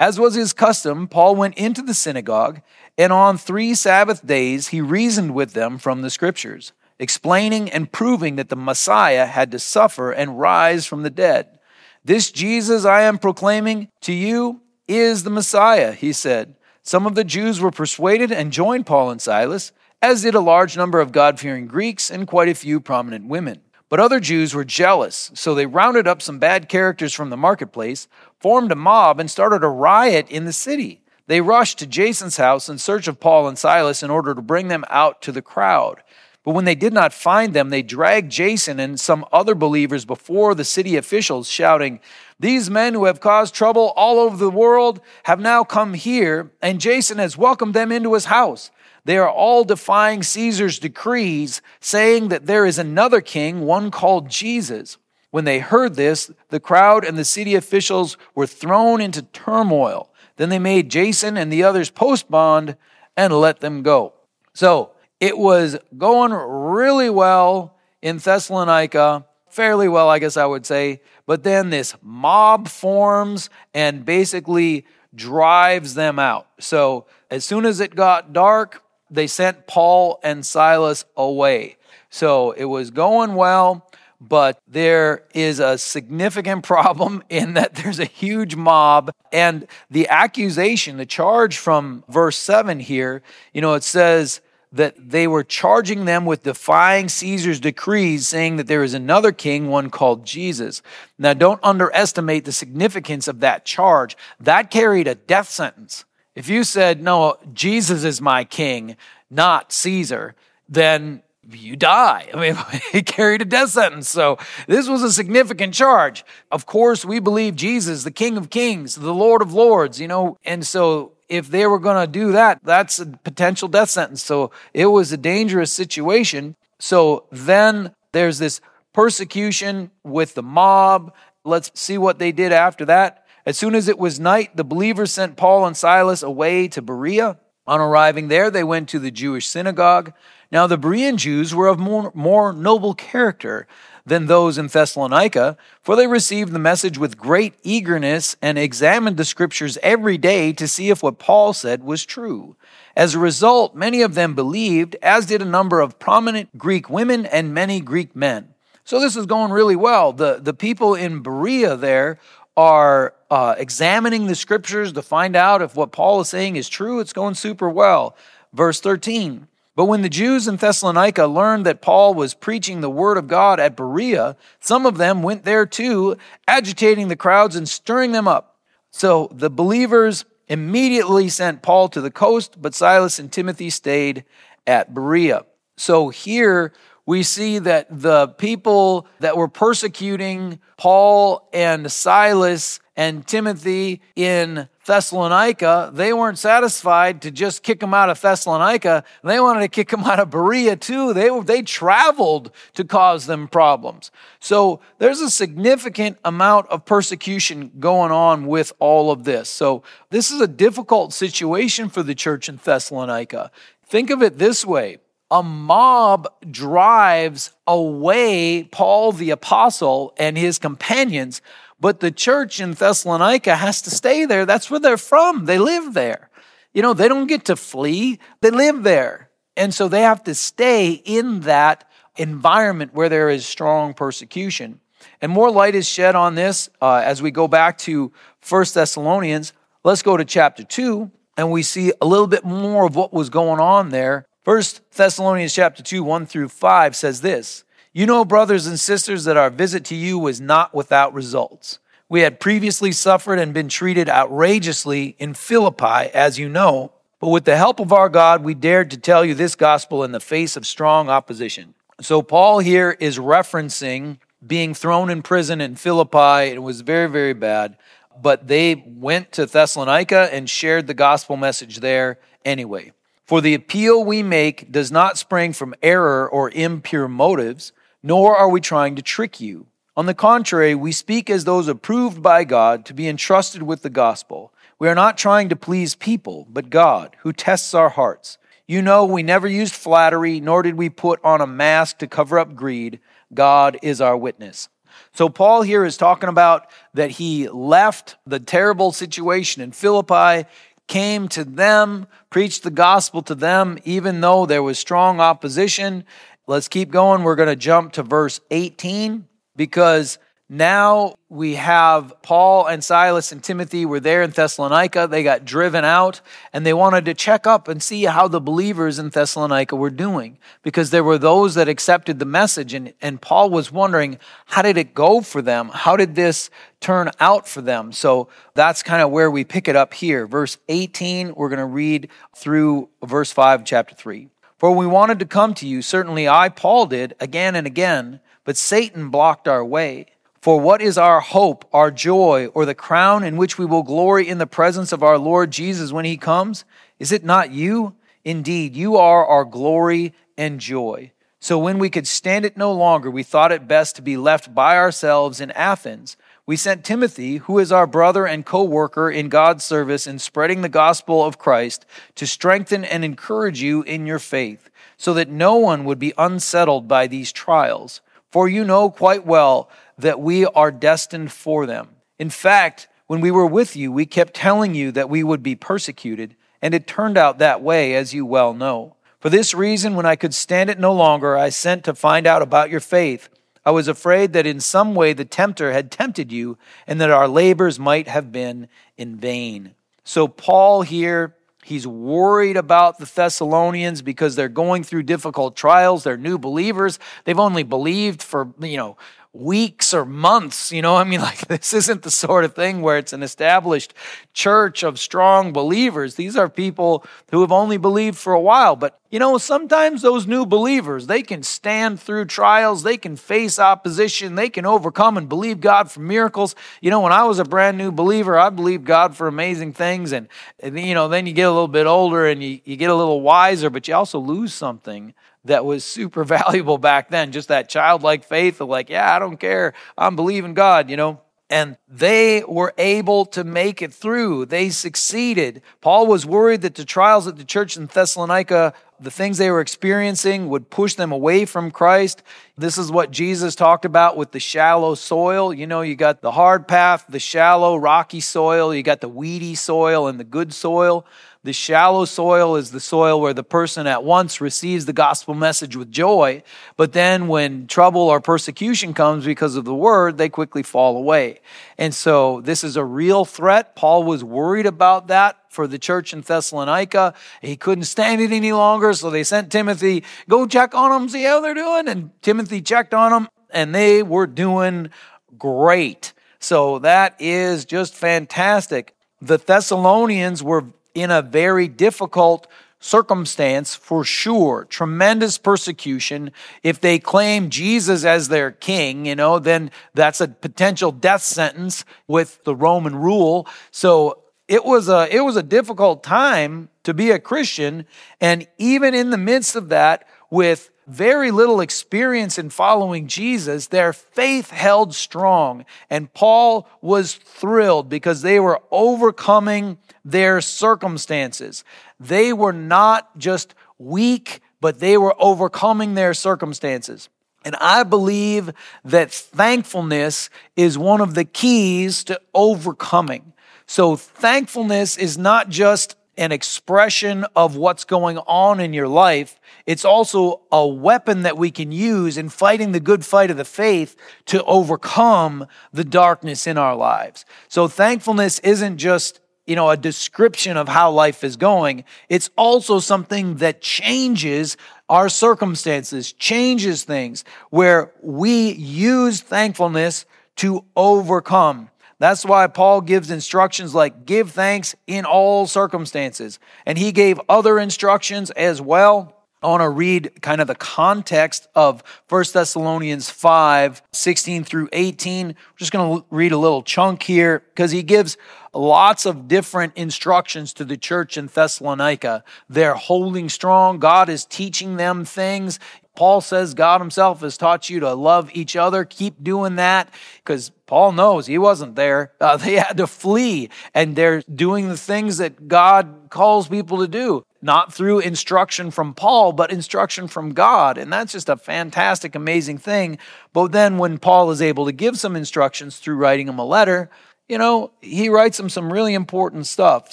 As 0.00 0.18
was 0.18 0.34
his 0.34 0.52
custom, 0.52 1.06
Paul 1.06 1.36
went 1.36 1.56
into 1.56 1.82
the 1.82 1.94
synagogue, 1.94 2.60
and 2.98 3.12
on 3.12 3.38
three 3.38 3.74
Sabbath 3.74 4.26
days 4.26 4.68
he 4.68 4.80
reasoned 4.80 5.32
with 5.32 5.52
them 5.52 5.78
from 5.78 6.02
the 6.02 6.10
Scriptures, 6.10 6.72
explaining 6.98 7.70
and 7.70 7.92
proving 7.92 8.34
that 8.34 8.48
the 8.48 8.56
Messiah 8.56 9.26
had 9.26 9.52
to 9.52 9.58
suffer 9.60 10.10
and 10.10 10.40
rise 10.40 10.86
from 10.86 11.04
the 11.04 11.10
dead. 11.10 11.60
This 12.04 12.32
Jesus 12.32 12.84
I 12.84 13.02
am 13.02 13.18
proclaiming 13.18 13.88
to 14.00 14.12
you 14.12 14.62
is 14.88 15.22
the 15.22 15.30
Messiah, 15.30 15.92
he 15.92 16.12
said. 16.12 16.56
Some 16.82 17.06
of 17.06 17.14
the 17.14 17.24
Jews 17.24 17.60
were 17.60 17.70
persuaded 17.70 18.32
and 18.32 18.52
joined 18.52 18.86
Paul 18.86 19.10
and 19.10 19.20
Silas 19.20 19.70
as 20.02 20.22
did 20.22 20.34
a 20.34 20.40
large 20.40 20.76
number 20.76 21.00
of 21.00 21.12
God 21.12 21.38
fearing 21.38 21.66
Greeks 21.66 22.10
and 22.10 22.26
quite 22.26 22.48
a 22.48 22.54
few 22.54 22.80
prominent 22.80 23.26
women. 23.26 23.60
But 23.88 24.00
other 24.00 24.20
Jews 24.20 24.54
were 24.54 24.64
jealous, 24.64 25.30
so 25.34 25.54
they 25.54 25.66
rounded 25.66 26.06
up 26.06 26.22
some 26.22 26.38
bad 26.38 26.68
characters 26.68 27.12
from 27.12 27.30
the 27.30 27.36
marketplace, 27.36 28.06
formed 28.38 28.70
a 28.70 28.76
mob, 28.76 29.18
and 29.18 29.30
started 29.30 29.64
a 29.64 29.68
riot 29.68 30.30
in 30.30 30.44
the 30.44 30.52
city. 30.52 31.02
They 31.26 31.40
rushed 31.40 31.78
to 31.80 31.86
Jason's 31.86 32.36
house 32.36 32.68
in 32.68 32.78
search 32.78 33.08
of 33.08 33.20
Paul 33.20 33.48
and 33.48 33.58
Silas 33.58 34.02
in 34.02 34.10
order 34.10 34.34
to 34.34 34.42
bring 34.42 34.68
them 34.68 34.84
out 34.88 35.20
to 35.22 35.32
the 35.32 35.42
crowd. 35.42 36.02
But 36.44 36.52
when 36.52 36.64
they 36.64 36.74
did 36.74 36.92
not 36.94 37.12
find 37.12 37.52
them, 37.52 37.68
they 37.68 37.82
dragged 37.82 38.32
Jason 38.32 38.80
and 38.80 38.98
some 38.98 39.26
other 39.32 39.54
believers 39.54 40.04
before 40.04 40.54
the 40.54 40.64
city 40.64 40.96
officials, 40.96 41.48
shouting, 41.48 42.00
These 42.38 42.70
men 42.70 42.94
who 42.94 43.04
have 43.04 43.20
caused 43.20 43.54
trouble 43.54 43.92
all 43.94 44.18
over 44.18 44.36
the 44.36 44.50
world 44.50 45.00
have 45.24 45.38
now 45.38 45.64
come 45.64 45.94
here, 45.94 46.50
and 46.62 46.80
Jason 46.80 47.18
has 47.18 47.36
welcomed 47.36 47.74
them 47.74 47.92
into 47.92 48.14
his 48.14 48.26
house. 48.26 48.70
They 49.04 49.18
are 49.18 49.30
all 49.30 49.64
defying 49.64 50.22
Caesar's 50.22 50.78
decrees, 50.78 51.62
saying 51.80 52.28
that 52.28 52.46
there 52.46 52.66
is 52.66 52.78
another 52.78 53.20
king, 53.20 53.62
one 53.62 53.90
called 53.90 54.28
Jesus. 54.28 54.98
When 55.30 55.44
they 55.44 55.60
heard 55.60 55.94
this, 55.94 56.30
the 56.48 56.60
crowd 56.60 57.04
and 57.04 57.16
the 57.16 57.24
city 57.24 57.54
officials 57.54 58.16
were 58.34 58.46
thrown 58.46 59.00
into 59.00 59.22
turmoil. 59.22 60.12
Then 60.36 60.48
they 60.48 60.58
made 60.58 60.90
Jason 60.90 61.36
and 61.36 61.52
the 61.52 61.62
others 61.62 61.90
post 61.90 62.30
bond 62.30 62.76
and 63.16 63.32
let 63.32 63.60
them 63.60 63.82
go. 63.82 64.14
So, 64.52 64.92
it 65.20 65.36
was 65.36 65.76
going 65.98 66.32
really 66.32 67.10
well 67.10 67.76
in 68.00 68.16
Thessalonica, 68.16 69.26
fairly 69.50 69.86
well, 69.86 70.08
I 70.08 70.18
guess 70.18 70.38
I 70.38 70.46
would 70.46 70.64
say. 70.64 71.02
But 71.26 71.42
then 71.42 71.68
this 71.70 71.94
mob 72.02 72.68
forms 72.68 73.50
and 73.74 74.04
basically 74.04 74.86
drives 75.14 75.94
them 75.94 76.18
out. 76.18 76.48
So 76.58 77.06
as 77.30 77.44
soon 77.44 77.66
as 77.66 77.80
it 77.80 77.94
got 77.94 78.32
dark, 78.32 78.82
they 79.10 79.26
sent 79.26 79.66
Paul 79.66 80.20
and 80.22 80.44
Silas 80.44 81.04
away. 81.16 81.76
So 82.10 82.52
it 82.52 82.64
was 82.64 82.90
going 82.90 83.34
well, 83.34 83.90
but 84.20 84.60
there 84.68 85.24
is 85.34 85.60
a 85.60 85.78
significant 85.78 86.62
problem 86.64 87.22
in 87.28 87.54
that 87.54 87.74
there's 87.74 88.00
a 88.00 88.04
huge 88.04 88.56
mob. 88.56 89.12
And 89.32 89.66
the 89.90 90.08
accusation, 90.08 90.96
the 90.96 91.06
charge 91.06 91.58
from 91.58 92.04
verse 92.08 92.36
7 92.36 92.80
here, 92.80 93.22
you 93.52 93.60
know, 93.60 93.74
it 93.74 93.84
says, 93.84 94.40
that 94.72 95.10
they 95.10 95.26
were 95.26 95.42
charging 95.42 96.04
them 96.04 96.24
with 96.24 96.44
defying 96.44 97.08
Caesar's 97.08 97.58
decrees, 97.58 98.28
saying 98.28 98.56
that 98.56 98.68
there 98.68 98.84
is 98.84 98.94
another 98.94 99.32
king, 99.32 99.68
one 99.68 99.90
called 99.90 100.24
Jesus. 100.24 100.80
Now, 101.18 101.34
don't 101.34 101.58
underestimate 101.62 102.44
the 102.44 102.52
significance 102.52 103.26
of 103.26 103.40
that 103.40 103.64
charge. 103.64 104.16
That 104.38 104.70
carried 104.70 105.08
a 105.08 105.16
death 105.16 105.48
sentence. 105.50 106.04
If 106.34 106.48
you 106.48 106.64
said, 106.64 107.02
no, 107.02 107.36
Jesus 107.52 108.04
is 108.04 108.20
my 108.20 108.44
king, 108.44 108.96
not 109.30 109.72
Caesar, 109.72 110.34
then 110.68 111.22
you 111.50 111.76
die. 111.76 112.28
I 112.32 112.40
mean, 112.40 112.56
he 112.92 113.02
carried 113.02 113.42
a 113.42 113.44
death 113.44 113.70
sentence. 113.70 114.08
So 114.08 114.38
this 114.66 114.88
was 114.88 115.02
a 115.02 115.12
significant 115.12 115.74
charge. 115.74 116.24
Of 116.50 116.66
course, 116.66 117.04
we 117.04 117.18
believe 117.18 117.56
Jesus, 117.56 118.04
the 118.04 118.10
King 118.10 118.36
of 118.36 118.50
Kings, 118.50 118.94
the 118.94 119.14
Lord 119.14 119.42
of 119.42 119.52
Lords, 119.52 120.00
you 120.00 120.08
know, 120.08 120.38
and 120.44 120.66
so 120.66 121.12
if 121.28 121.48
they 121.48 121.66
were 121.66 121.78
going 121.78 122.04
to 122.04 122.10
do 122.10 122.32
that, 122.32 122.60
that's 122.62 122.98
a 122.98 123.06
potential 123.06 123.68
death 123.68 123.90
sentence. 123.90 124.22
So 124.22 124.50
it 124.74 124.86
was 124.86 125.12
a 125.12 125.16
dangerous 125.16 125.72
situation. 125.72 126.56
So 126.78 127.26
then 127.30 127.94
there's 128.12 128.38
this 128.38 128.60
persecution 128.92 129.90
with 130.02 130.34
the 130.34 130.42
mob. 130.42 131.14
Let's 131.44 131.70
see 131.74 131.98
what 131.98 132.18
they 132.18 132.32
did 132.32 132.52
after 132.52 132.84
that. 132.86 133.24
As 133.50 133.58
soon 133.58 133.74
as 133.74 133.88
it 133.88 133.98
was 133.98 134.20
night, 134.20 134.56
the 134.56 134.62
believers 134.62 135.10
sent 135.10 135.36
Paul 135.36 135.66
and 135.66 135.76
Silas 135.76 136.22
away 136.22 136.68
to 136.68 136.80
Berea. 136.80 137.36
On 137.66 137.80
arriving 137.80 138.28
there, 138.28 138.48
they 138.48 138.62
went 138.62 138.88
to 138.90 139.00
the 139.00 139.10
Jewish 139.10 139.48
synagogue. 139.48 140.12
Now, 140.52 140.68
the 140.68 140.78
Berean 140.78 141.16
Jews 141.16 141.52
were 141.52 141.66
of 141.66 141.76
more, 141.76 142.12
more 142.14 142.52
noble 142.52 142.94
character 142.94 143.66
than 144.06 144.26
those 144.26 144.56
in 144.56 144.68
Thessalonica, 144.68 145.56
for 145.82 145.96
they 145.96 146.06
received 146.06 146.52
the 146.52 146.60
message 146.60 146.96
with 146.96 147.18
great 147.18 147.54
eagerness 147.64 148.36
and 148.40 148.56
examined 148.56 149.16
the 149.16 149.24
scriptures 149.24 149.78
every 149.82 150.16
day 150.16 150.52
to 150.52 150.68
see 150.68 150.90
if 150.90 151.02
what 151.02 151.18
Paul 151.18 151.52
said 151.52 151.82
was 151.82 152.06
true. 152.06 152.54
As 152.96 153.16
a 153.16 153.18
result, 153.18 153.74
many 153.74 154.00
of 154.00 154.14
them 154.14 154.36
believed, 154.36 154.94
as 155.02 155.26
did 155.26 155.42
a 155.42 155.44
number 155.44 155.80
of 155.80 155.98
prominent 155.98 156.56
Greek 156.56 156.88
women 156.88 157.26
and 157.26 157.52
many 157.52 157.80
Greek 157.80 158.14
men. 158.14 158.54
So 158.84 158.98
this 158.98 159.16
is 159.16 159.26
going 159.26 159.52
really 159.52 159.76
well. 159.76 160.12
The, 160.12 160.40
the 160.42 160.54
people 160.54 160.94
in 160.94 161.22
Berea 161.22 161.76
there 161.76 162.18
are 162.56 163.14
uh, 163.30 163.54
examining 163.58 164.26
the 164.26 164.34
scriptures 164.34 164.92
to 164.92 165.02
find 165.02 165.36
out 165.36 165.62
if 165.62 165.76
what 165.76 165.92
Paul 165.92 166.20
is 166.20 166.28
saying 166.28 166.56
is 166.56 166.68
true. 166.68 167.00
It's 167.00 167.12
going 167.12 167.34
super 167.34 167.70
well. 167.70 168.16
Verse 168.52 168.80
13. 168.80 169.46
But 169.76 169.84
when 169.86 170.02
the 170.02 170.08
Jews 170.08 170.48
in 170.48 170.56
Thessalonica 170.56 171.26
learned 171.26 171.64
that 171.64 171.80
Paul 171.80 172.12
was 172.12 172.34
preaching 172.34 172.80
the 172.80 172.90
word 172.90 173.16
of 173.16 173.28
God 173.28 173.60
at 173.60 173.76
Berea, 173.76 174.36
some 174.58 174.84
of 174.84 174.98
them 174.98 175.22
went 175.22 175.44
there 175.44 175.64
too, 175.64 176.16
agitating 176.46 177.08
the 177.08 177.16
crowds 177.16 177.56
and 177.56 177.68
stirring 177.68 178.12
them 178.12 178.28
up. 178.28 178.58
So 178.90 179.30
the 179.32 179.48
believers 179.48 180.24
immediately 180.48 181.28
sent 181.28 181.62
Paul 181.62 181.88
to 181.90 182.00
the 182.00 182.10
coast, 182.10 182.60
but 182.60 182.74
Silas 182.74 183.18
and 183.18 183.32
Timothy 183.32 183.70
stayed 183.70 184.24
at 184.66 184.92
Berea. 184.92 185.46
So 185.76 186.08
here 186.08 186.72
we 187.10 187.24
see 187.24 187.58
that 187.58 187.88
the 187.90 188.28
people 188.28 189.04
that 189.18 189.36
were 189.36 189.48
persecuting 189.48 190.60
Paul 190.76 191.48
and 191.52 191.90
Silas 191.90 192.78
and 192.94 193.26
Timothy 193.26 194.00
in 194.14 194.68
Thessalonica, 194.86 195.90
they 195.92 196.12
weren't 196.12 196.38
satisfied 196.38 197.22
to 197.22 197.32
just 197.32 197.64
kick 197.64 197.80
them 197.80 197.94
out 197.94 198.10
of 198.10 198.20
Thessalonica. 198.20 199.02
They 199.24 199.40
wanted 199.40 199.62
to 199.62 199.68
kick 199.68 199.88
them 199.88 200.04
out 200.04 200.20
of 200.20 200.30
Berea 200.30 200.76
too. 200.76 201.12
They, 201.12 201.36
they 201.40 201.62
traveled 201.62 202.52
to 202.74 202.84
cause 202.84 203.26
them 203.26 203.48
problems. 203.48 204.12
So 204.38 204.78
there's 204.98 205.20
a 205.20 205.30
significant 205.30 206.16
amount 206.24 206.68
of 206.68 206.84
persecution 206.84 207.72
going 207.80 208.12
on 208.12 208.46
with 208.46 208.72
all 208.78 209.10
of 209.10 209.24
this. 209.24 209.48
So 209.48 209.82
this 210.10 210.30
is 210.30 210.40
a 210.40 210.46
difficult 210.46 211.12
situation 211.12 211.88
for 211.88 212.04
the 212.04 212.14
church 212.14 212.48
in 212.48 212.60
Thessalonica. 212.62 213.50
Think 213.84 214.10
of 214.10 214.22
it 214.22 214.38
this 214.38 214.64
way 214.64 214.98
a 215.30 215.42
mob 215.42 216.28
drives 216.50 217.52
away 217.66 218.64
Paul 218.64 219.12
the 219.12 219.30
apostle 219.30 220.12
and 220.18 220.36
his 220.36 220.58
companions 220.58 221.40
but 221.80 222.00
the 222.00 222.10
church 222.10 222.60
in 222.60 222.74
Thessalonica 222.74 223.56
has 223.56 223.80
to 223.82 223.90
stay 223.90 224.26
there. 224.26 224.44
That's 224.44 224.70
where 224.70 224.78
they're 224.78 224.98
from. 224.98 225.46
They 225.46 225.58
live 225.58 225.94
there. 225.94 226.28
You 226.74 226.82
know, 226.82 226.92
they 226.92 227.08
don't 227.08 227.26
get 227.26 227.46
to 227.46 227.56
flee, 227.56 228.20
they 228.42 228.50
live 228.50 228.82
there. 228.82 229.30
And 229.56 229.74
so 229.74 229.88
they 229.88 230.02
have 230.02 230.22
to 230.24 230.34
stay 230.34 230.92
in 230.92 231.40
that 231.40 231.90
environment 232.16 232.94
where 232.94 233.08
there 233.08 233.28
is 233.28 233.44
strong 233.44 233.94
persecution. 233.94 234.80
And 235.20 235.32
more 235.32 235.50
light 235.50 235.74
is 235.74 235.88
shed 235.88 236.14
on 236.14 236.34
this 236.34 236.68
uh, 236.80 237.02
as 237.04 237.20
we 237.20 237.30
go 237.30 237.48
back 237.48 237.78
to 237.78 238.12
First 238.40 238.74
Thessalonians. 238.74 239.52
Let's 239.82 240.02
go 240.02 240.16
to 240.16 240.24
chapter 240.24 240.62
2, 240.62 241.10
and 241.36 241.50
we 241.50 241.62
see 241.62 241.92
a 242.00 242.06
little 242.06 242.26
bit 242.26 242.44
more 242.44 242.86
of 242.86 242.94
what 242.94 243.12
was 243.12 243.30
going 243.30 243.60
on 243.60 243.88
there. 243.88 244.26
First 244.42 244.80
Thessalonians 244.92 245.54
chapter 245.54 245.82
2, 245.82 246.02
1 246.02 246.24
through 246.24 246.48
5 246.48 246.96
says 246.96 247.20
this. 247.20 247.64
You 247.92 248.06
know, 248.06 248.24
brothers 248.24 248.66
and 248.66 248.80
sisters, 248.80 249.24
that 249.24 249.36
our 249.36 249.50
visit 249.50 249.84
to 249.86 249.94
you 249.94 250.18
was 250.18 250.40
not 250.40 250.74
without 250.74 251.12
results. 251.12 251.78
We 252.08 252.22
had 252.22 252.40
previously 252.40 252.92
suffered 252.92 253.38
and 253.38 253.52
been 253.52 253.68
treated 253.68 254.08
outrageously 254.08 255.14
in 255.18 255.34
Philippi, 255.34 256.10
as 256.14 256.38
you 256.38 256.48
know, 256.48 256.92
but 257.20 257.28
with 257.28 257.44
the 257.44 257.56
help 257.56 257.80
of 257.80 257.92
our 257.92 258.08
God, 258.08 258.42
we 258.42 258.54
dared 258.54 258.90
to 258.92 258.96
tell 258.96 259.26
you 259.26 259.34
this 259.34 259.54
gospel 259.54 260.02
in 260.04 260.12
the 260.12 260.20
face 260.20 260.56
of 260.56 260.66
strong 260.66 261.10
opposition. 261.10 261.74
So, 262.00 262.22
Paul 262.22 262.60
here 262.60 262.96
is 262.98 263.18
referencing 263.18 264.18
being 264.44 264.72
thrown 264.72 265.10
in 265.10 265.22
prison 265.22 265.60
in 265.60 265.76
Philippi. 265.76 266.50
It 266.50 266.62
was 266.62 266.80
very, 266.80 267.10
very 267.10 267.34
bad, 267.34 267.76
but 268.22 268.48
they 268.48 268.82
went 268.86 269.32
to 269.32 269.44
Thessalonica 269.44 270.30
and 270.32 270.48
shared 270.48 270.86
the 270.86 270.94
gospel 270.94 271.36
message 271.36 271.80
there 271.80 272.18
anyway. 272.42 272.92
For 273.30 273.40
the 273.40 273.54
appeal 273.54 274.02
we 274.02 274.24
make 274.24 274.72
does 274.72 274.90
not 274.90 275.16
spring 275.16 275.52
from 275.52 275.76
error 275.84 276.28
or 276.28 276.50
impure 276.50 277.06
motives 277.06 277.72
nor 278.02 278.36
are 278.36 278.48
we 278.48 278.60
trying 278.60 278.96
to 278.96 279.02
trick 279.02 279.40
you. 279.40 279.68
On 279.96 280.06
the 280.06 280.14
contrary, 280.14 280.74
we 280.74 280.90
speak 280.90 281.30
as 281.30 281.44
those 281.44 281.68
approved 281.68 282.24
by 282.24 282.42
God 282.42 282.84
to 282.86 282.92
be 282.92 283.06
entrusted 283.06 283.62
with 283.62 283.82
the 283.82 283.88
gospel. 283.88 284.52
We 284.80 284.88
are 284.88 284.96
not 284.96 285.16
trying 285.16 285.48
to 285.50 285.54
please 285.54 285.94
people, 285.94 286.48
but 286.50 286.70
God, 286.70 287.14
who 287.20 287.32
tests 287.32 287.72
our 287.72 287.90
hearts. 287.90 288.36
You 288.66 288.82
know, 288.82 289.04
we 289.04 289.22
never 289.22 289.46
used 289.46 289.74
flattery, 289.74 290.40
nor 290.40 290.64
did 290.64 290.74
we 290.74 290.90
put 290.90 291.20
on 291.22 291.40
a 291.40 291.46
mask 291.46 291.98
to 291.98 292.08
cover 292.08 292.36
up 292.36 292.56
greed. 292.56 292.98
God 293.32 293.78
is 293.80 294.00
our 294.00 294.16
witness. 294.16 294.68
So, 295.12 295.28
Paul 295.28 295.62
here 295.62 295.84
is 295.84 295.96
talking 295.96 296.28
about 296.28 296.68
that 296.94 297.12
he 297.12 297.48
left 297.48 298.16
the 298.26 298.40
terrible 298.40 298.92
situation 298.92 299.62
in 299.62 299.72
Philippi, 299.72 300.48
came 300.90 301.28
to 301.28 301.44
them, 301.44 302.06
preached 302.30 302.64
the 302.64 302.70
gospel 302.70 303.22
to 303.22 303.34
them, 303.34 303.78
even 303.84 304.20
though 304.20 304.44
there 304.44 304.62
was 304.62 304.76
strong 304.76 305.20
opposition. 305.20 306.04
Let's 306.48 306.66
keep 306.66 306.90
going. 306.90 307.22
We're 307.22 307.36
going 307.36 307.48
to 307.48 307.56
jump 307.56 307.92
to 307.92 308.02
verse 308.02 308.40
18 308.50 309.26
because 309.54 310.18
now 310.52 311.14
we 311.28 311.54
have 311.54 312.12
Paul 312.22 312.66
and 312.66 312.82
Silas 312.82 313.30
and 313.30 313.40
Timothy 313.40 313.86
were 313.86 314.00
there 314.00 314.24
in 314.24 314.32
Thessalonica. 314.32 315.06
They 315.08 315.22
got 315.22 315.44
driven 315.44 315.84
out 315.84 316.20
and 316.52 316.66
they 316.66 316.74
wanted 316.74 317.04
to 317.04 317.14
check 317.14 317.46
up 317.46 317.68
and 317.68 317.80
see 317.80 318.02
how 318.02 318.26
the 318.26 318.40
believers 318.40 318.98
in 318.98 319.10
Thessalonica 319.10 319.76
were 319.76 319.90
doing 319.90 320.38
because 320.64 320.90
there 320.90 321.04
were 321.04 321.18
those 321.18 321.54
that 321.54 321.68
accepted 321.68 322.18
the 322.18 322.24
message. 322.24 322.74
And, 322.74 322.92
and 323.00 323.22
Paul 323.22 323.50
was 323.50 323.70
wondering, 323.70 324.18
how 324.46 324.62
did 324.62 324.76
it 324.76 324.92
go 324.92 325.20
for 325.20 325.40
them? 325.40 325.70
How 325.72 325.96
did 325.96 326.16
this 326.16 326.50
turn 326.80 327.12
out 327.20 327.46
for 327.46 327.62
them? 327.62 327.92
So 327.92 328.28
that's 328.54 328.82
kind 328.82 329.02
of 329.02 329.12
where 329.12 329.30
we 329.30 329.44
pick 329.44 329.68
it 329.68 329.76
up 329.76 329.94
here. 329.94 330.26
Verse 330.26 330.58
18, 330.68 331.36
we're 331.36 331.48
going 331.48 331.60
to 331.60 331.64
read 331.64 332.08
through 332.34 332.88
verse 333.04 333.30
5, 333.30 333.64
chapter 333.64 333.94
3. 333.94 334.28
For 334.58 334.72
we 334.72 334.88
wanted 334.88 335.20
to 335.20 335.26
come 335.26 335.54
to 335.54 335.68
you, 335.68 335.80
certainly 335.80 336.28
I, 336.28 336.48
Paul, 336.48 336.86
did 336.86 337.14
again 337.20 337.54
and 337.54 337.68
again, 337.68 338.18
but 338.42 338.56
Satan 338.56 339.10
blocked 339.10 339.46
our 339.46 339.64
way. 339.64 340.06
For 340.40 340.58
what 340.58 340.80
is 340.80 340.96
our 340.96 341.20
hope, 341.20 341.68
our 341.70 341.90
joy, 341.90 342.46
or 342.54 342.64
the 342.64 342.74
crown 342.74 343.24
in 343.24 343.36
which 343.36 343.58
we 343.58 343.66
will 343.66 343.82
glory 343.82 344.26
in 344.26 344.38
the 344.38 344.46
presence 344.46 344.90
of 344.90 345.02
our 345.02 345.18
Lord 345.18 345.50
Jesus 345.50 345.92
when 345.92 346.06
he 346.06 346.16
comes? 346.16 346.64
Is 346.98 347.12
it 347.12 347.24
not 347.24 347.52
you? 347.52 347.94
Indeed, 348.24 348.74
you 348.74 348.96
are 348.96 349.26
our 349.26 349.44
glory 349.44 350.14
and 350.38 350.58
joy. 350.58 351.12
So 351.40 351.58
when 351.58 351.78
we 351.78 351.90
could 351.90 352.06
stand 352.06 352.46
it 352.46 352.56
no 352.56 352.72
longer, 352.72 353.10
we 353.10 353.22
thought 353.22 353.52
it 353.52 353.68
best 353.68 353.96
to 353.96 354.02
be 354.02 354.16
left 354.16 354.54
by 354.54 354.76
ourselves 354.76 355.42
in 355.42 355.50
Athens. 355.50 356.16
We 356.46 356.56
sent 356.56 356.84
Timothy, 356.84 357.36
who 357.36 357.58
is 357.58 357.70
our 357.70 357.86
brother 357.86 358.26
and 358.26 358.44
co 358.44 358.62
worker 358.62 359.10
in 359.10 359.28
God's 359.28 359.64
service 359.64 360.06
in 360.06 360.18
spreading 360.18 360.62
the 360.62 360.68
gospel 360.70 361.22
of 361.22 361.38
Christ, 361.38 361.84
to 362.14 362.26
strengthen 362.26 362.84
and 362.84 363.04
encourage 363.04 363.60
you 363.62 363.82
in 363.82 364.06
your 364.06 364.18
faith, 364.18 364.70
so 364.96 365.12
that 365.14 365.28
no 365.28 365.56
one 365.56 365.84
would 365.84 365.98
be 365.98 366.14
unsettled 366.16 366.88
by 366.88 367.06
these 367.06 367.30
trials. 367.30 368.00
For 368.30 368.48
you 368.48 368.64
know 368.64 368.90
quite 368.90 369.26
well 369.26 369.68
that 370.00 370.20
we 370.20 370.46
are 370.46 370.70
destined 370.70 371.32
for 371.32 371.66
them. 371.66 371.88
In 372.18 372.30
fact, 372.30 372.88
when 373.06 373.20
we 373.20 373.30
were 373.30 373.46
with 373.46 373.74
you, 373.74 373.90
we 373.90 374.06
kept 374.06 374.34
telling 374.34 374.74
you 374.74 374.92
that 374.92 375.10
we 375.10 375.24
would 375.24 375.42
be 375.42 375.56
persecuted, 375.56 376.36
and 376.62 376.74
it 376.74 376.86
turned 376.86 377.16
out 377.16 377.38
that 377.38 377.62
way, 377.62 377.94
as 377.94 378.14
you 378.14 378.24
well 378.24 378.54
know. 378.54 378.96
For 379.18 379.30
this 379.30 379.54
reason, 379.54 379.96
when 379.96 380.06
I 380.06 380.16
could 380.16 380.34
stand 380.34 380.70
it 380.70 380.78
no 380.78 380.92
longer, 380.92 381.36
I 381.36 381.48
sent 381.48 381.84
to 381.84 381.94
find 381.94 382.26
out 382.26 382.42
about 382.42 382.70
your 382.70 382.80
faith. 382.80 383.28
I 383.64 383.72
was 383.72 383.88
afraid 383.88 384.32
that 384.32 384.46
in 384.46 384.60
some 384.60 384.94
way 384.94 385.12
the 385.12 385.24
tempter 385.24 385.72
had 385.72 385.90
tempted 385.90 386.30
you, 386.30 386.56
and 386.86 387.00
that 387.00 387.10
our 387.10 387.28
labors 387.28 387.78
might 387.78 388.08
have 388.08 388.30
been 388.32 388.68
in 388.96 389.16
vain. 389.16 389.74
So, 390.04 390.28
Paul 390.28 390.82
here 390.82 391.34
He's 391.62 391.86
worried 391.86 392.56
about 392.56 392.98
the 392.98 393.04
Thessalonians 393.04 394.02
because 394.02 394.34
they're 394.34 394.48
going 394.48 394.82
through 394.82 395.04
difficult 395.04 395.56
trials. 395.56 396.04
They're 396.04 396.16
new 396.16 396.38
believers. 396.38 396.98
They've 397.24 397.38
only 397.38 397.62
believed 397.62 398.22
for, 398.22 398.52
you 398.60 398.76
know, 398.76 398.96
weeks 399.32 399.94
or 399.94 400.04
months. 400.04 400.72
You 400.72 400.82
know, 400.82 400.96
I 400.96 401.04
mean, 401.04 401.20
like, 401.30 401.46
this 401.48 401.72
isn't 401.72 402.02
the 402.02 402.10
sort 402.10 402.44
of 402.44 402.54
thing 402.54 402.82
where 402.82 402.98
it's 402.98 403.12
an 403.12 403.22
established 403.22 403.94
church 404.32 404.82
of 404.82 404.98
strong 404.98 405.52
believers. 405.52 406.14
These 406.14 406.36
are 406.36 406.48
people 406.48 407.04
who 407.30 407.40
have 407.40 407.52
only 407.52 407.76
believed 407.76 408.18
for 408.18 408.32
a 408.32 408.40
while. 408.40 408.76
But, 408.76 408.98
you 409.10 409.18
know, 409.18 409.38
sometimes 409.38 410.02
those 410.02 410.26
new 410.26 410.46
believers, 410.46 411.06
they 411.06 411.22
can 411.22 411.42
stand 411.42 412.00
through 412.00 412.26
trials, 412.26 412.82
they 412.82 412.96
can 412.96 413.16
face 413.16 413.58
opposition, 413.58 414.34
they 414.34 414.48
can 414.48 414.66
overcome 414.66 415.16
and 415.16 415.28
believe 415.28 415.60
God 415.60 415.90
for 415.90 416.00
miracles. 416.00 416.54
You 416.80 416.90
know, 416.90 417.00
when 417.00 417.12
I 417.12 417.24
was 417.24 417.38
a 417.38 417.44
brand 417.44 417.78
new 417.78 417.92
believer, 417.92 418.38
I 418.38 418.50
believed 418.50 418.84
God 418.84 419.16
for 419.16 419.26
amazing 419.26 419.72
things. 419.72 420.12
And, 420.12 420.28
and 420.60 420.78
you 420.78 420.94
know, 420.94 421.08
then 421.08 421.26
you 421.26 421.32
get 421.32 421.48
a 421.48 421.52
little 421.52 421.68
bit 421.68 421.86
older 421.86 422.26
and 422.26 422.42
you, 422.42 422.60
you 422.64 422.76
get 422.76 422.90
a 422.90 422.94
little 422.94 423.20
wiser, 423.20 423.70
but 423.70 423.88
you 423.88 423.94
also 423.94 424.18
lose 424.18 424.54
something 424.54 425.14
that 425.44 425.64
was 425.64 425.84
super 425.84 426.24
valuable 426.24 426.78
back 426.78 427.10
then. 427.10 427.32
Just 427.32 427.48
that 427.48 427.68
childlike 427.68 428.24
faith 428.24 428.60
of 428.60 428.68
like, 428.68 428.90
yeah, 428.90 429.14
I 429.14 429.18
don't 429.18 429.38
care. 429.38 429.74
I'm 429.96 430.16
believing 430.16 430.54
God, 430.54 430.90
you 430.90 430.96
know. 430.96 431.20
And 431.52 431.76
they 431.88 432.44
were 432.46 432.72
able 432.78 433.26
to 433.26 433.42
make 433.42 433.82
it 433.82 433.92
through. 433.92 434.46
They 434.46 434.70
succeeded. 434.70 435.62
Paul 435.80 436.06
was 436.06 436.24
worried 436.24 436.62
that 436.62 436.76
the 436.76 436.84
trials 436.84 437.26
at 437.26 437.38
the 437.38 437.44
church 437.44 437.76
in 437.76 437.86
Thessalonica, 437.86 438.72
the 439.00 439.10
things 439.10 439.38
they 439.38 439.50
were 439.50 439.60
experiencing, 439.60 440.48
would 440.48 440.70
push 440.70 440.94
them 440.94 441.10
away 441.10 441.44
from 441.46 441.72
Christ. 441.72 442.22
This 442.56 442.78
is 442.78 442.92
what 442.92 443.10
Jesus 443.10 443.56
talked 443.56 443.84
about 443.84 444.16
with 444.16 444.30
the 444.30 444.38
shallow 444.38 444.94
soil. 444.94 445.52
You 445.52 445.66
know, 445.66 445.80
you 445.80 445.96
got 445.96 446.20
the 446.20 446.30
hard 446.30 446.68
path, 446.68 447.06
the 447.08 447.18
shallow, 447.18 447.76
rocky 447.76 448.20
soil, 448.20 448.72
you 448.72 448.84
got 448.84 449.00
the 449.00 449.08
weedy 449.08 449.56
soil, 449.56 450.06
and 450.06 450.20
the 450.20 450.24
good 450.24 450.52
soil. 450.54 451.04
The 451.42 451.54
shallow 451.54 452.04
soil 452.04 452.56
is 452.56 452.70
the 452.70 452.80
soil 452.80 453.18
where 453.18 453.32
the 453.32 453.42
person 453.42 453.86
at 453.86 454.04
once 454.04 454.42
receives 454.42 454.84
the 454.84 454.92
gospel 454.92 455.32
message 455.32 455.74
with 455.74 455.90
joy, 455.90 456.42
but 456.76 456.92
then 456.92 457.28
when 457.28 457.66
trouble 457.66 458.02
or 458.02 458.20
persecution 458.20 458.92
comes 458.92 459.24
because 459.24 459.56
of 459.56 459.64
the 459.64 459.74
word, 459.74 460.18
they 460.18 460.28
quickly 460.28 460.62
fall 460.62 460.98
away. 460.98 461.40
And 461.78 461.94
so 461.94 462.42
this 462.42 462.62
is 462.62 462.76
a 462.76 462.84
real 462.84 463.24
threat. 463.24 463.74
Paul 463.74 464.04
was 464.04 464.22
worried 464.22 464.66
about 464.66 465.06
that 465.06 465.38
for 465.48 465.66
the 465.66 465.78
church 465.78 466.12
in 466.12 466.20
Thessalonica. 466.20 467.14
He 467.40 467.56
couldn't 467.56 467.84
stand 467.84 468.20
it 468.20 468.32
any 468.32 468.52
longer, 468.52 468.92
so 468.92 469.08
they 469.08 469.24
sent 469.24 469.50
Timothy, 469.50 470.04
go 470.28 470.46
check 470.46 470.74
on 470.74 470.90
them, 470.90 471.08
see 471.08 471.22
how 471.22 471.40
they're 471.40 471.54
doing. 471.54 471.88
And 471.88 472.10
Timothy 472.20 472.60
checked 472.60 472.92
on 472.92 473.12
them, 473.12 473.28
and 473.48 473.74
they 473.74 474.02
were 474.02 474.26
doing 474.26 474.90
great. 475.38 476.12
So 476.38 476.80
that 476.80 477.16
is 477.18 477.64
just 477.64 477.94
fantastic. 477.94 478.94
The 479.22 479.38
Thessalonians 479.38 480.42
were 480.42 480.66
in 480.94 481.10
a 481.10 481.22
very 481.22 481.68
difficult 481.68 482.46
circumstance 482.80 483.74
for 483.74 484.02
sure. 484.04 484.64
Tremendous 484.64 485.36
persecution. 485.38 486.32
If 486.62 486.80
they 486.80 486.98
claim 486.98 487.50
Jesus 487.50 488.04
as 488.04 488.28
their 488.28 488.50
king, 488.50 489.06
you 489.06 489.14
know, 489.14 489.38
then 489.38 489.70
that's 489.94 490.20
a 490.20 490.28
potential 490.28 490.90
death 490.90 491.22
sentence 491.22 491.84
with 492.08 492.42
the 492.44 492.56
Roman 492.56 492.96
rule. 492.96 493.46
So 493.70 494.22
it 494.48 494.64
was 494.64 494.88
a 494.88 495.08
it 495.14 495.20
was 495.20 495.36
a 495.36 495.42
difficult 495.42 496.02
time 496.02 496.70
to 496.82 496.92
be 496.94 497.10
a 497.10 497.20
Christian 497.20 497.86
and 498.20 498.48
even 498.58 498.94
in 498.94 499.10
the 499.10 499.18
midst 499.18 499.54
of 499.54 499.68
that 499.68 500.08
with 500.30 500.70
very 500.86 501.30
little 501.30 501.60
experience 501.60 502.38
in 502.38 502.50
following 502.50 503.06
Jesus, 503.06 503.68
their 503.68 503.92
faith 503.92 504.50
held 504.50 504.94
strong. 504.94 505.64
And 505.88 506.12
Paul 506.12 506.68
was 506.80 507.14
thrilled 507.14 507.88
because 507.88 508.22
they 508.22 508.40
were 508.40 508.60
overcoming 508.70 509.78
their 510.04 510.40
circumstances. 510.40 511.64
They 511.98 512.32
were 512.32 512.52
not 512.52 513.16
just 513.18 513.54
weak, 513.78 514.40
but 514.60 514.80
they 514.80 514.96
were 514.96 515.14
overcoming 515.18 515.94
their 515.94 516.14
circumstances. 516.14 517.08
And 517.44 517.56
I 517.56 517.84
believe 517.84 518.50
that 518.84 519.10
thankfulness 519.12 520.28
is 520.56 520.76
one 520.76 521.00
of 521.00 521.14
the 521.14 521.24
keys 521.24 522.04
to 522.04 522.20
overcoming. 522.34 523.32
So 523.66 523.96
thankfulness 523.96 524.98
is 524.98 525.16
not 525.16 525.48
just 525.48 525.96
an 526.18 526.32
expression 526.32 527.24
of 527.34 527.56
what's 527.56 527.84
going 527.84 528.18
on 528.18 528.60
in 528.60 528.74
your 528.74 528.88
life. 528.88 529.39
It's 529.66 529.84
also 529.84 530.42
a 530.50 530.66
weapon 530.66 531.22
that 531.22 531.36
we 531.36 531.50
can 531.50 531.72
use 531.72 532.16
in 532.16 532.28
fighting 532.28 532.72
the 532.72 532.80
good 532.80 533.04
fight 533.04 533.30
of 533.30 533.36
the 533.36 533.44
faith 533.44 533.96
to 534.26 534.42
overcome 534.44 535.46
the 535.72 535.84
darkness 535.84 536.46
in 536.46 536.58
our 536.58 536.74
lives. 536.74 537.24
So 537.48 537.68
thankfulness 537.68 538.38
isn't 538.40 538.78
just 538.78 539.20
you 539.46 539.56
know, 539.56 539.70
a 539.70 539.76
description 539.76 540.56
of 540.56 540.68
how 540.68 540.92
life 540.92 541.24
is 541.24 541.36
going. 541.36 541.82
It's 542.08 542.30
also 542.36 542.78
something 542.78 543.36
that 543.38 543.60
changes 543.60 544.56
our 544.88 545.08
circumstances, 545.08 546.12
changes 546.12 546.84
things, 546.84 547.24
where 547.50 547.92
we 548.00 548.52
use 548.52 549.20
thankfulness 549.22 550.06
to 550.36 550.64
overcome. 550.76 551.68
That's 551.98 552.24
why 552.24 552.46
Paul 552.46 552.80
gives 552.80 553.10
instructions 553.10 553.74
like 553.74 554.06
give 554.06 554.30
thanks 554.30 554.74
in 554.86 555.04
all 555.04 555.46
circumstances. 555.46 556.38
And 556.64 556.78
he 556.78 556.92
gave 556.92 557.20
other 557.28 557.58
instructions 557.58 558.30
as 558.30 558.60
well. 558.60 559.19
I 559.42 559.48
want 559.48 559.62
to 559.62 559.70
read 559.70 560.20
kind 560.20 560.42
of 560.42 560.48
the 560.48 560.54
context 560.54 561.48
of 561.54 561.82
1 562.10 562.24
Thessalonians 562.34 563.08
5 563.08 563.82
16 563.90 564.44
through 564.44 564.68
18. 564.72 565.28
We're 565.28 565.34
just 565.56 565.72
going 565.72 566.00
to 566.00 566.06
read 566.10 566.32
a 566.32 566.36
little 566.36 566.62
chunk 566.62 567.02
here 567.02 567.42
because 567.54 567.70
he 567.70 567.82
gives 567.82 568.18
lots 568.52 569.06
of 569.06 569.28
different 569.28 569.74
instructions 569.76 570.52
to 570.54 570.64
the 570.64 570.76
church 570.76 571.16
in 571.16 571.26
Thessalonica. 571.26 572.22
They're 572.50 572.74
holding 572.74 573.30
strong. 573.30 573.78
God 573.78 574.10
is 574.10 574.26
teaching 574.26 574.76
them 574.76 575.06
things. 575.06 575.58
Paul 575.96 576.20
says 576.20 576.54
God 576.54 576.80
himself 576.80 577.20
has 577.20 577.36
taught 577.36 577.68
you 577.68 577.80
to 577.80 577.94
love 577.94 578.30
each 578.32 578.56
other. 578.56 578.84
Keep 578.84 579.22
doing 579.22 579.56
that 579.56 579.88
because 580.22 580.50
Paul 580.66 580.92
knows 580.92 581.26
he 581.26 581.38
wasn't 581.38 581.76
there. 581.76 582.12
Uh, 582.20 582.36
they 582.36 582.54
had 582.54 582.76
to 582.76 582.86
flee 582.86 583.50
and 583.74 583.96
they're 583.96 584.22
doing 584.22 584.68
the 584.68 584.76
things 584.76 585.18
that 585.18 585.48
God 585.48 586.08
calls 586.10 586.48
people 586.48 586.78
to 586.78 586.88
do, 586.88 587.24
not 587.42 587.72
through 587.72 588.00
instruction 588.00 588.70
from 588.70 588.94
Paul, 588.94 589.32
but 589.32 589.50
instruction 589.50 590.08
from 590.08 590.32
God. 590.32 590.76
And 590.78 590.92
that's 590.92 591.12
just 591.12 591.28
a 591.28 591.36
fantastic, 591.36 592.14
amazing 592.14 592.58
thing. 592.58 592.98
But 593.32 593.52
then 593.52 593.78
when 593.78 593.98
Paul 593.98 594.30
is 594.30 594.42
able 594.42 594.66
to 594.66 594.72
give 594.72 594.98
some 594.98 595.16
instructions 595.16 595.78
through 595.78 595.96
writing 595.96 596.28
him 596.28 596.38
a 596.38 596.44
letter, 596.44 596.90
you 597.28 597.38
know, 597.38 597.70
he 597.80 598.08
writes 598.08 598.38
him 598.38 598.48
some 598.48 598.72
really 598.72 598.94
important 598.94 599.46
stuff. 599.46 599.92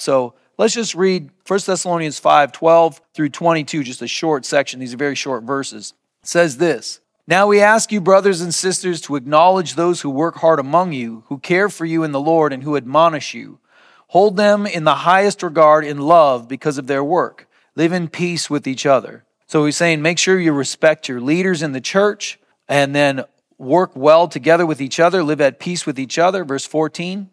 So 0.00 0.34
let's 0.58 0.74
just 0.74 0.94
read 0.94 1.30
1 1.46 1.60
Thessalonians 1.64 2.18
5 2.18 2.52
12 2.52 3.00
through 3.14 3.28
22, 3.30 3.84
just 3.84 4.02
a 4.02 4.08
short 4.08 4.44
section. 4.44 4.80
These 4.80 4.92
are 4.92 4.98
very 4.98 5.14
short 5.14 5.44
verses. 5.44 5.94
It 6.22 6.28
says 6.28 6.58
this 6.58 7.00
Now 7.26 7.46
we 7.46 7.60
ask 7.60 7.92
you, 7.92 8.00
brothers 8.00 8.40
and 8.40 8.52
sisters, 8.52 9.00
to 9.02 9.16
acknowledge 9.16 9.74
those 9.74 10.00
who 10.00 10.10
work 10.10 10.36
hard 10.36 10.58
among 10.58 10.92
you, 10.92 11.24
who 11.28 11.38
care 11.38 11.68
for 11.68 11.86
you 11.86 12.02
in 12.02 12.12
the 12.12 12.20
Lord, 12.20 12.52
and 12.52 12.62
who 12.62 12.76
admonish 12.76 13.32
you. 13.34 13.60
Hold 14.08 14.36
them 14.36 14.66
in 14.66 14.84
the 14.84 14.94
highest 14.94 15.42
regard 15.42 15.84
in 15.84 15.98
love 15.98 16.48
because 16.48 16.78
of 16.78 16.86
their 16.86 17.04
work. 17.04 17.46
Live 17.76 17.92
in 17.92 18.08
peace 18.08 18.48
with 18.48 18.66
each 18.66 18.86
other. 18.86 19.24
So 19.46 19.64
he's 19.64 19.76
saying, 19.76 20.02
make 20.02 20.18
sure 20.18 20.40
you 20.40 20.52
respect 20.52 21.08
your 21.08 21.20
leaders 21.20 21.62
in 21.62 21.72
the 21.72 21.80
church 21.80 22.38
and 22.68 22.94
then 22.94 23.24
work 23.58 23.92
well 23.94 24.26
together 24.26 24.64
with 24.64 24.80
each 24.80 24.98
other, 24.98 25.22
live 25.22 25.40
at 25.40 25.60
peace 25.60 25.84
with 25.84 25.98
each 25.98 26.18
other. 26.18 26.44
Verse 26.44 26.66
14. 26.66 27.28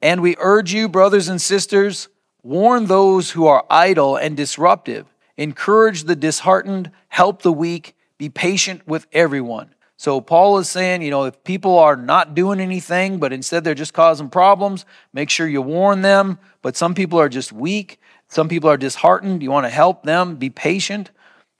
And 0.00 0.22
we 0.22 0.36
urge 0.38 0.72
you, 0.72 0.88
brothers 0.88 1.28
and 1.28 1.40
sisters, 1.40 2.08
warn 2.42 2.86
those 2.86 3.32
who 3.32 3.46
are 3.46 3.66
idle 3.68 4.16
and 4.16 4.36
disruptive, 4.36 5.06
encourage 5.36 6.04
the 6.04 6.16
disheartened, 6.16 6.90
help 7.08 7.42
the 7.42 7.52
weak, 7.52 7.96
be 8.16 8.28
patient 8.28 8.86
with 8.86 9.06
everyone. 9.12 9.73
So 9.96 10.20
Paul 10.20 10.58
is 10.58 10.68
saying, 10.68 11.02
you 11.02 11.10
know, 11.10 11.24
if 11.24 11.44
people 11.44 11.78
are 11.78 11.96
not 11.96 12.34
doing 12.34 12.60
anything, 12.60 13.18
but 13.18 13.32
instead 13.32 13.64
they're 13.64 13.74
just 13.74 13.94
causing 13.94 14.28
problems, 14.28 14.84
make 15.12 15.30
sure 15.30 15.46
you 15.46 15.62
warn 15.62 16.02
them. 16.02 16.38
But 16.62 16.76
some 16.76 16.94
people 16.94 17.20
are 17.20 17.28
just 17.28 17.52
weak. 17.52 18.00
Some 18.28 18.48
people 18.48 18.68
are 18.68 18.76
disheartened. 18.76 19.42
You 19.42 19.50
want 19.50 19.66
to 19.66 19.70
help 19.70 20.02
them. 20.02 20.36
Be 20.36 20.50
patient. 20.50 21.10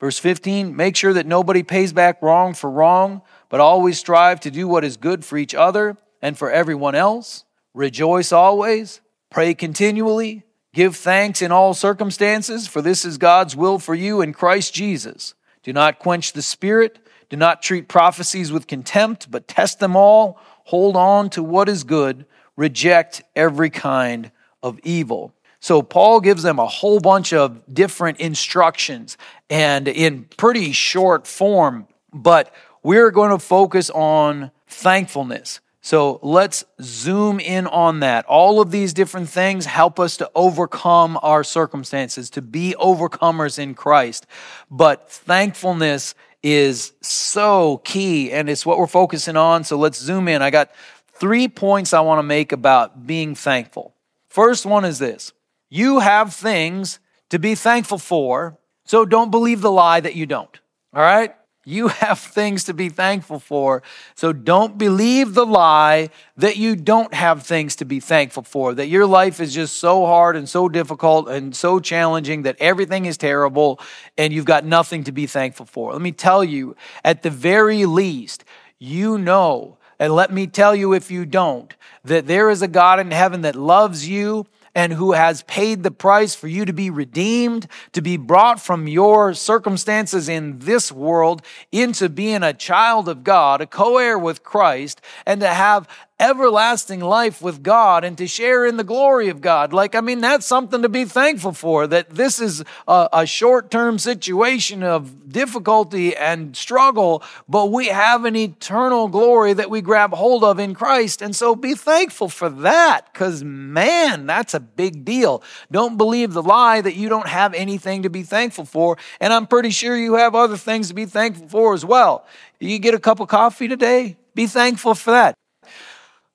Verse 0.01 0.19
15, 0.19 0.77
make 0.77 0.97
sure 0.97 1.13
that 1.13 1.27
nobody 1.27 1.63
pays 1.63 1.93
back 1.93 2.21
wrong 2.21 2.53
for 2.53 2.71
wrong, 2.71 3.23
but 3.49 3.61
always 3.61 3.99
strive 3.99 4.41
to 4.41 4.51
do 4.51 4.69
what 4.69 4.85
is 4.85 4.97
good 4.97 5.25
for 5.25 5.39
each 5.39 5.55
other 5.55 5.97
and 6.21 6.37
for 6.37 6.51
everyone 6.51 6.95
else. 6.95 7.45
Rejoice 7.73 8.33
always, 8.33 9.01
pray 9.31 9.55
continually, 9.55 10.43
give 10.75 10.97
thanks 10.97 11.41
in 11.41 11.53
all 11.53 11.73
circumstances, 11.73 12.67
for 12.67 12.83
this 12.83 13.05
is 13.05 13.17
God's 13.17 13.57
will 13.57 13.79
for 13.79 13.95
you 13.95 14.21
in 14.21 14.33
Christ 14.33 14.75
Jesus. 14.75 15.35
Do 15.63 15.73
not 15.73 15.99
quench 15.99 16.33
the 16.33 16.43
spirit, 16.43 16.99
do 17.29 17.37
not 17.37 17.63
treat 17.63 17.89
prophecies 17.89 18.53
with 18.53 18.67
contempt, 18.67 19.31
but 19.31 19.49
test 19.49 19.81
them 19.81 19.97
all. 19.97 20.39
Hold 20.65 20.97
on 20.97 21.31
to 21.31 21.43
what 21.43 21.69
is 21.69 21.85
good, 21.85 22.27
reject 22.57 23.23
every 23.35 23.71
kind 23.71 24.31
of 24.63 24.79
evil. 24.83 25.33
So 25.61 25.81
Paul 25.83 26.21
gives 26.21 26.43
them 26.43 26.59
a 26.59 26.67
whole 26.67 27.01
bunch 27.01 27.33
of 27.33 27.63
different 27.73 28.21
instructions 28.21 29.17
and 29.49 29.89
in 29.89 30.25
pretty 30.37 30.73
short 30.73 31.27
form, 31.27 31.89
but 32.13 32.55
we're 32.83 33.11
going 33.11 33.31
to 33.31 33.39
focus 33.39 33.89
on 33.89 34.51
thankfulness. 34.67 35.61
So 35.81 36.19
let's 36.23 36.65
zoom 36.81 37.41
in 37.41 37.67
on 37.67 38.01
that. 38.01 38.25
All 38.27 38.61
of 38.61 38.71
these 38.71 38.95
different 38.95 39.29
things 39.29 39.67
help 39.67 40.01
us 40.01 40.17
to 40.17 40.31
overcome 40.35 41.19
our 41.23 41.45
circumstances, 41.45 42.31
to 42.31 42.43
be 42.43 42.75
overcomers 42.81 43.59
in 43.59 43.75
Christ. 43.75 44.27
But 44.71 45.11
thankfulness 45.11 46.15
is 46.45 46.93
so 47.01 47.79
key 47.85 48.31
and 48.31 48.51
it's 48.51 48.67
what 48.67 48.79
we're 48.79 48.87
focusing 48.87 49.37
on. 49.37 49.65
So 49.65 49.79
let's 49.79 49.99
zoom 49.99 50.29
in. 50.29 50.43
I 50.43 50.51
got 50.51 50.71
three 51.15 51.49
points 51.49 51.95
I 51.95 52.01
want 52.01 52.19
to 52.19 52.23
make 52.23 52.53
about 52.53 53.07
being 53.07 53.35
thankful. 53.35 53.95
First 54.29 54.67
one 54.67 54.85
is 54.85 54.99
this 54.99 55.33
you 55.71 56.01
have 56.01 56.35
things 56.35 57.01
to 57.31 57.39
be 57.39 57.55
thankful 57.55 57.99
for, 57.99 58.59
so 58.85 59.07
don't 59.07 59.31
believe 59.31 59.63
the 59.63 59.71
lie 59.71 60.01
that 60.01 60.15
you 60.15 60.27
don't. 60.27 60.61
All 60.93 61.03
right? 61.03 61.35
You 61.65 61.89
have 61.89 62.19
things 62.19 62.65
to 62.65 62.75
be 62.75 62.89
thankful 62.89 63.39
for. 63.39 63.83
So 64.15 64.33
don't 64.33 64.77
believe 64.77 65.35
the 65.35 65.47
lie 65.47 66.11
that 66.37 66.57
you 66.57 66.77
don't 66.77 67.15
have 67.15 67.43
things 67.43 67.77
to 67.77 67.85
be 67.85 68.01
thankful 68.01 68.43
for, 68.43 68.75
that 68.75 68.89
your 68.89 69.07
life 69.07 69.41
is 69.41 69.55
just 69.55 69.77
so 69.77 70.05
hard 70.05 70.37
and 70.37 70.49
so 70.49 70.69
difficult 70.69 71.29
and 71.29 71.57
so 71.57 71.81
challenging 71.81 72.43
that 72.43 72.57
everything 72.61 73.07
is 73.07 73.17
terrible 73.17 73.81
and 74.19 74.33
you've 74.33 74.45
got 74.45 74.65
nothing 74.65 75.05
to 75.05 75.13
be 75.13 75.27
thankful 75.27 75.67
for. 75.67 75.93
Let 75.93 76.03
me 76.03 76.13
tell 76.13 76.45
you, 76.45 76.77
at 77.05 77.23
the 77.23 77.31
very 77.31 77.87
least, 77.87 78.45
you 78.79 79.17
know, 79.17 79.79
and 79.99 80.15
let 80.15 80.33
me 80.33 80.47
tell 80.47 80.75
you 80.75 80.93
if 80.93 81.11
you 81.11 81.25
don't, 81.25 81.75
that 82.05 82.27
there 82.27 82.51
is 82.51 82.63
a 82.63 82.69
God 82.69 83.01
in 83.01 83.11
heaven 83.11 83.43
that 83.43 83.57
loves 83.57 84.09
you 84.09 84.47
and 84.75 84.93
who 84.93 85.13
has 85.13 85.43
paid 85.43 85.83
the 85.83 85.91
price 85.91 86.35
for 86.35 86.49
you 86.49 86.65
to 86.65 86.73
be 86.73 86.91
redeemed, 86.91 87.67
to 87.93 88.03
be 88.03 88.17
brought 88.17 88.61
from 88.61 88.89
your 88.89 89.35
circumstances 89.35 90.29
in 90.29 90.59
this 90.59 90.91
world 90.91 91.43
into 91.71 92.09
being 92.09 92.43
a 92.43 92.53
child 92.53 93.09
of 93.09 93.25
God, 93.25 93.61
a 93.61 93.67
co 93.67 93.99
heir 93.99 94.19
with 94.19 94.43
Christ, 94.43 95.01
and 95.27 95.41
to 95.41 95.49
have 95.49 95.89
everlasting 96.21 97.01
life 97.01 97.43
with 97.43 97.63
God 97.63 98.05
and 98.05 98.17
to 98.19 98.27
share 98.27 98.65
in 98.65 98.77
the 98.77 98.85
glory 98.85 99.29
of 99.29 99.41
God. 99.41 99.73
Like, 99.73 99.95
I 99.95 100.01
mean, 100.01 100.21
that's 100.21 100.47
something 100.47 100.83
to 100.83 100.89
be 100.89 101.05
thankful 101.05 101.53
for, 101.53 101.87
that 101.89 102.11
this 102.11 102.39
is 102.39 102.63
a, 102.87 103.09
a 103.13 103.27
short 103.27 103.71
term 103.71 103.99
situation 103.99 104.83
of 104.85 105.33
difficulty 105.33 106.17
and 106.17 106.57
struggle, 106.57 107.23
but 107.49 107.73
we 107.73 107.89
have 107.89 108.25
an 108.25 108.37
eternal 108.37 109.09
glory 109.09 109.53
that 109.55 109.71
we 109.71 109.81
grab 109.81 110.13
hold 110.13 110.45
of 110.45 110.61
in 110.61 110.75
Christ. 110.75 111.21
And 111.21 111.35
so 111.35 111.57
be 111.57 111.75
thankful 111.75 112.29
for 112.29 112.49
that, 112.49 113.13
because 113.13 113.43
man, 113.43 114.27
that's 114.27 114.55
a 114.55 114.61
big 114.61 115.05
deal. 115.05 115.43
Don't 115.73 115.97
believe 115.97 116.33
the 116.33 116.43
lie 116.43 116.81
that 116.81 116.95
you 116.95 117.09
don't 117.09 117.29
have 117.29 117.55
anything 117.55 118.05
to 118.05 118.11
be 118.11 118.23
thankful 118.23 118.65
for. 118.65 118.97
And 119.21 119.33
I'm 119.33 119.49
pretty 119.49 119.71
sure 119.71 119.97
you 119.97 120.15
have 120.15 120.37
other 120.37 120.57
things 120.57 120.89
to 120.89 120.95
be 120.95 121.07
thankful 121.07 121.49
for 121.49 121.75
as 121.75 121.85
well. 121.85 122.25
You 122.61 122.79
get 122.79 122.95
a 122.95 123.01
cup 123.01 123.19
of 123.19 123.29
coffee 123.29 123.67
today? 123.67 124.17
Be 124.35 124.47
thankful 124.47 124.95
for 124.95 125.11
that. 125.11 125.35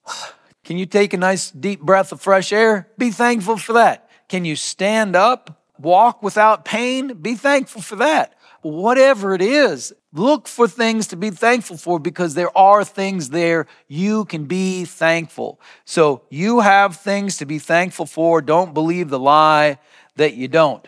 Can 0.64 0.78
you 0.78 0.86
take 0.86 1.14
a 1.14 1.18
nice 1.18 1.50
deep 1.50 1.82
breath 1.82 2.12
of 2.12 2.22
fresh 2.22 2.54
air? 2.54 2.90
Be 2.98 3.12
thankful 3.12 3.58
for 3.58 3.74
that. 3.74 4.10
Can 4.28 4.46
you 4.46 4.56
stand 4.56 5.16
up, 5.16 5.64
walk 5.80 6.22
without 6.22 6.64
pain? 6.64 7.14
Be 7.16 7.36
thankful 7.36 7.82
for 7.82 7.96
that. 7.96 8.36
Whatever 8.62 9.34
it 9.34 9.42
is, 9.42 9.94
look 10.14 10.48
for 10.48 10.68
things 10.68 11.08
to 11.08 11.16
be 11.16 11.30
thankful 11.30 11.78
for 11.78 11.98
because 11.98 12.34
there 12.34 12.56
are 12.58 12.84
things 12.84 13.30
there 13.30 13.68
you 13.88 14.26
can 14.26 14.46
be 14.46 14.86
thankful. 14.86 15.60
So 15.86 16.24
you 16.30 16.60
have 16.60 16.98
things 16.98 17.38
to 17.38 17.46
be 17.46 17.58
thankful 17.58 18.06
for. 18.06 18.42
Don't 18.42 18.74
believe 18.74 19.10
the 19.10 19.20
lie 19.20 19.80
that 20.18 20.36
you 20.36 20.48
don't. 20.48 20.88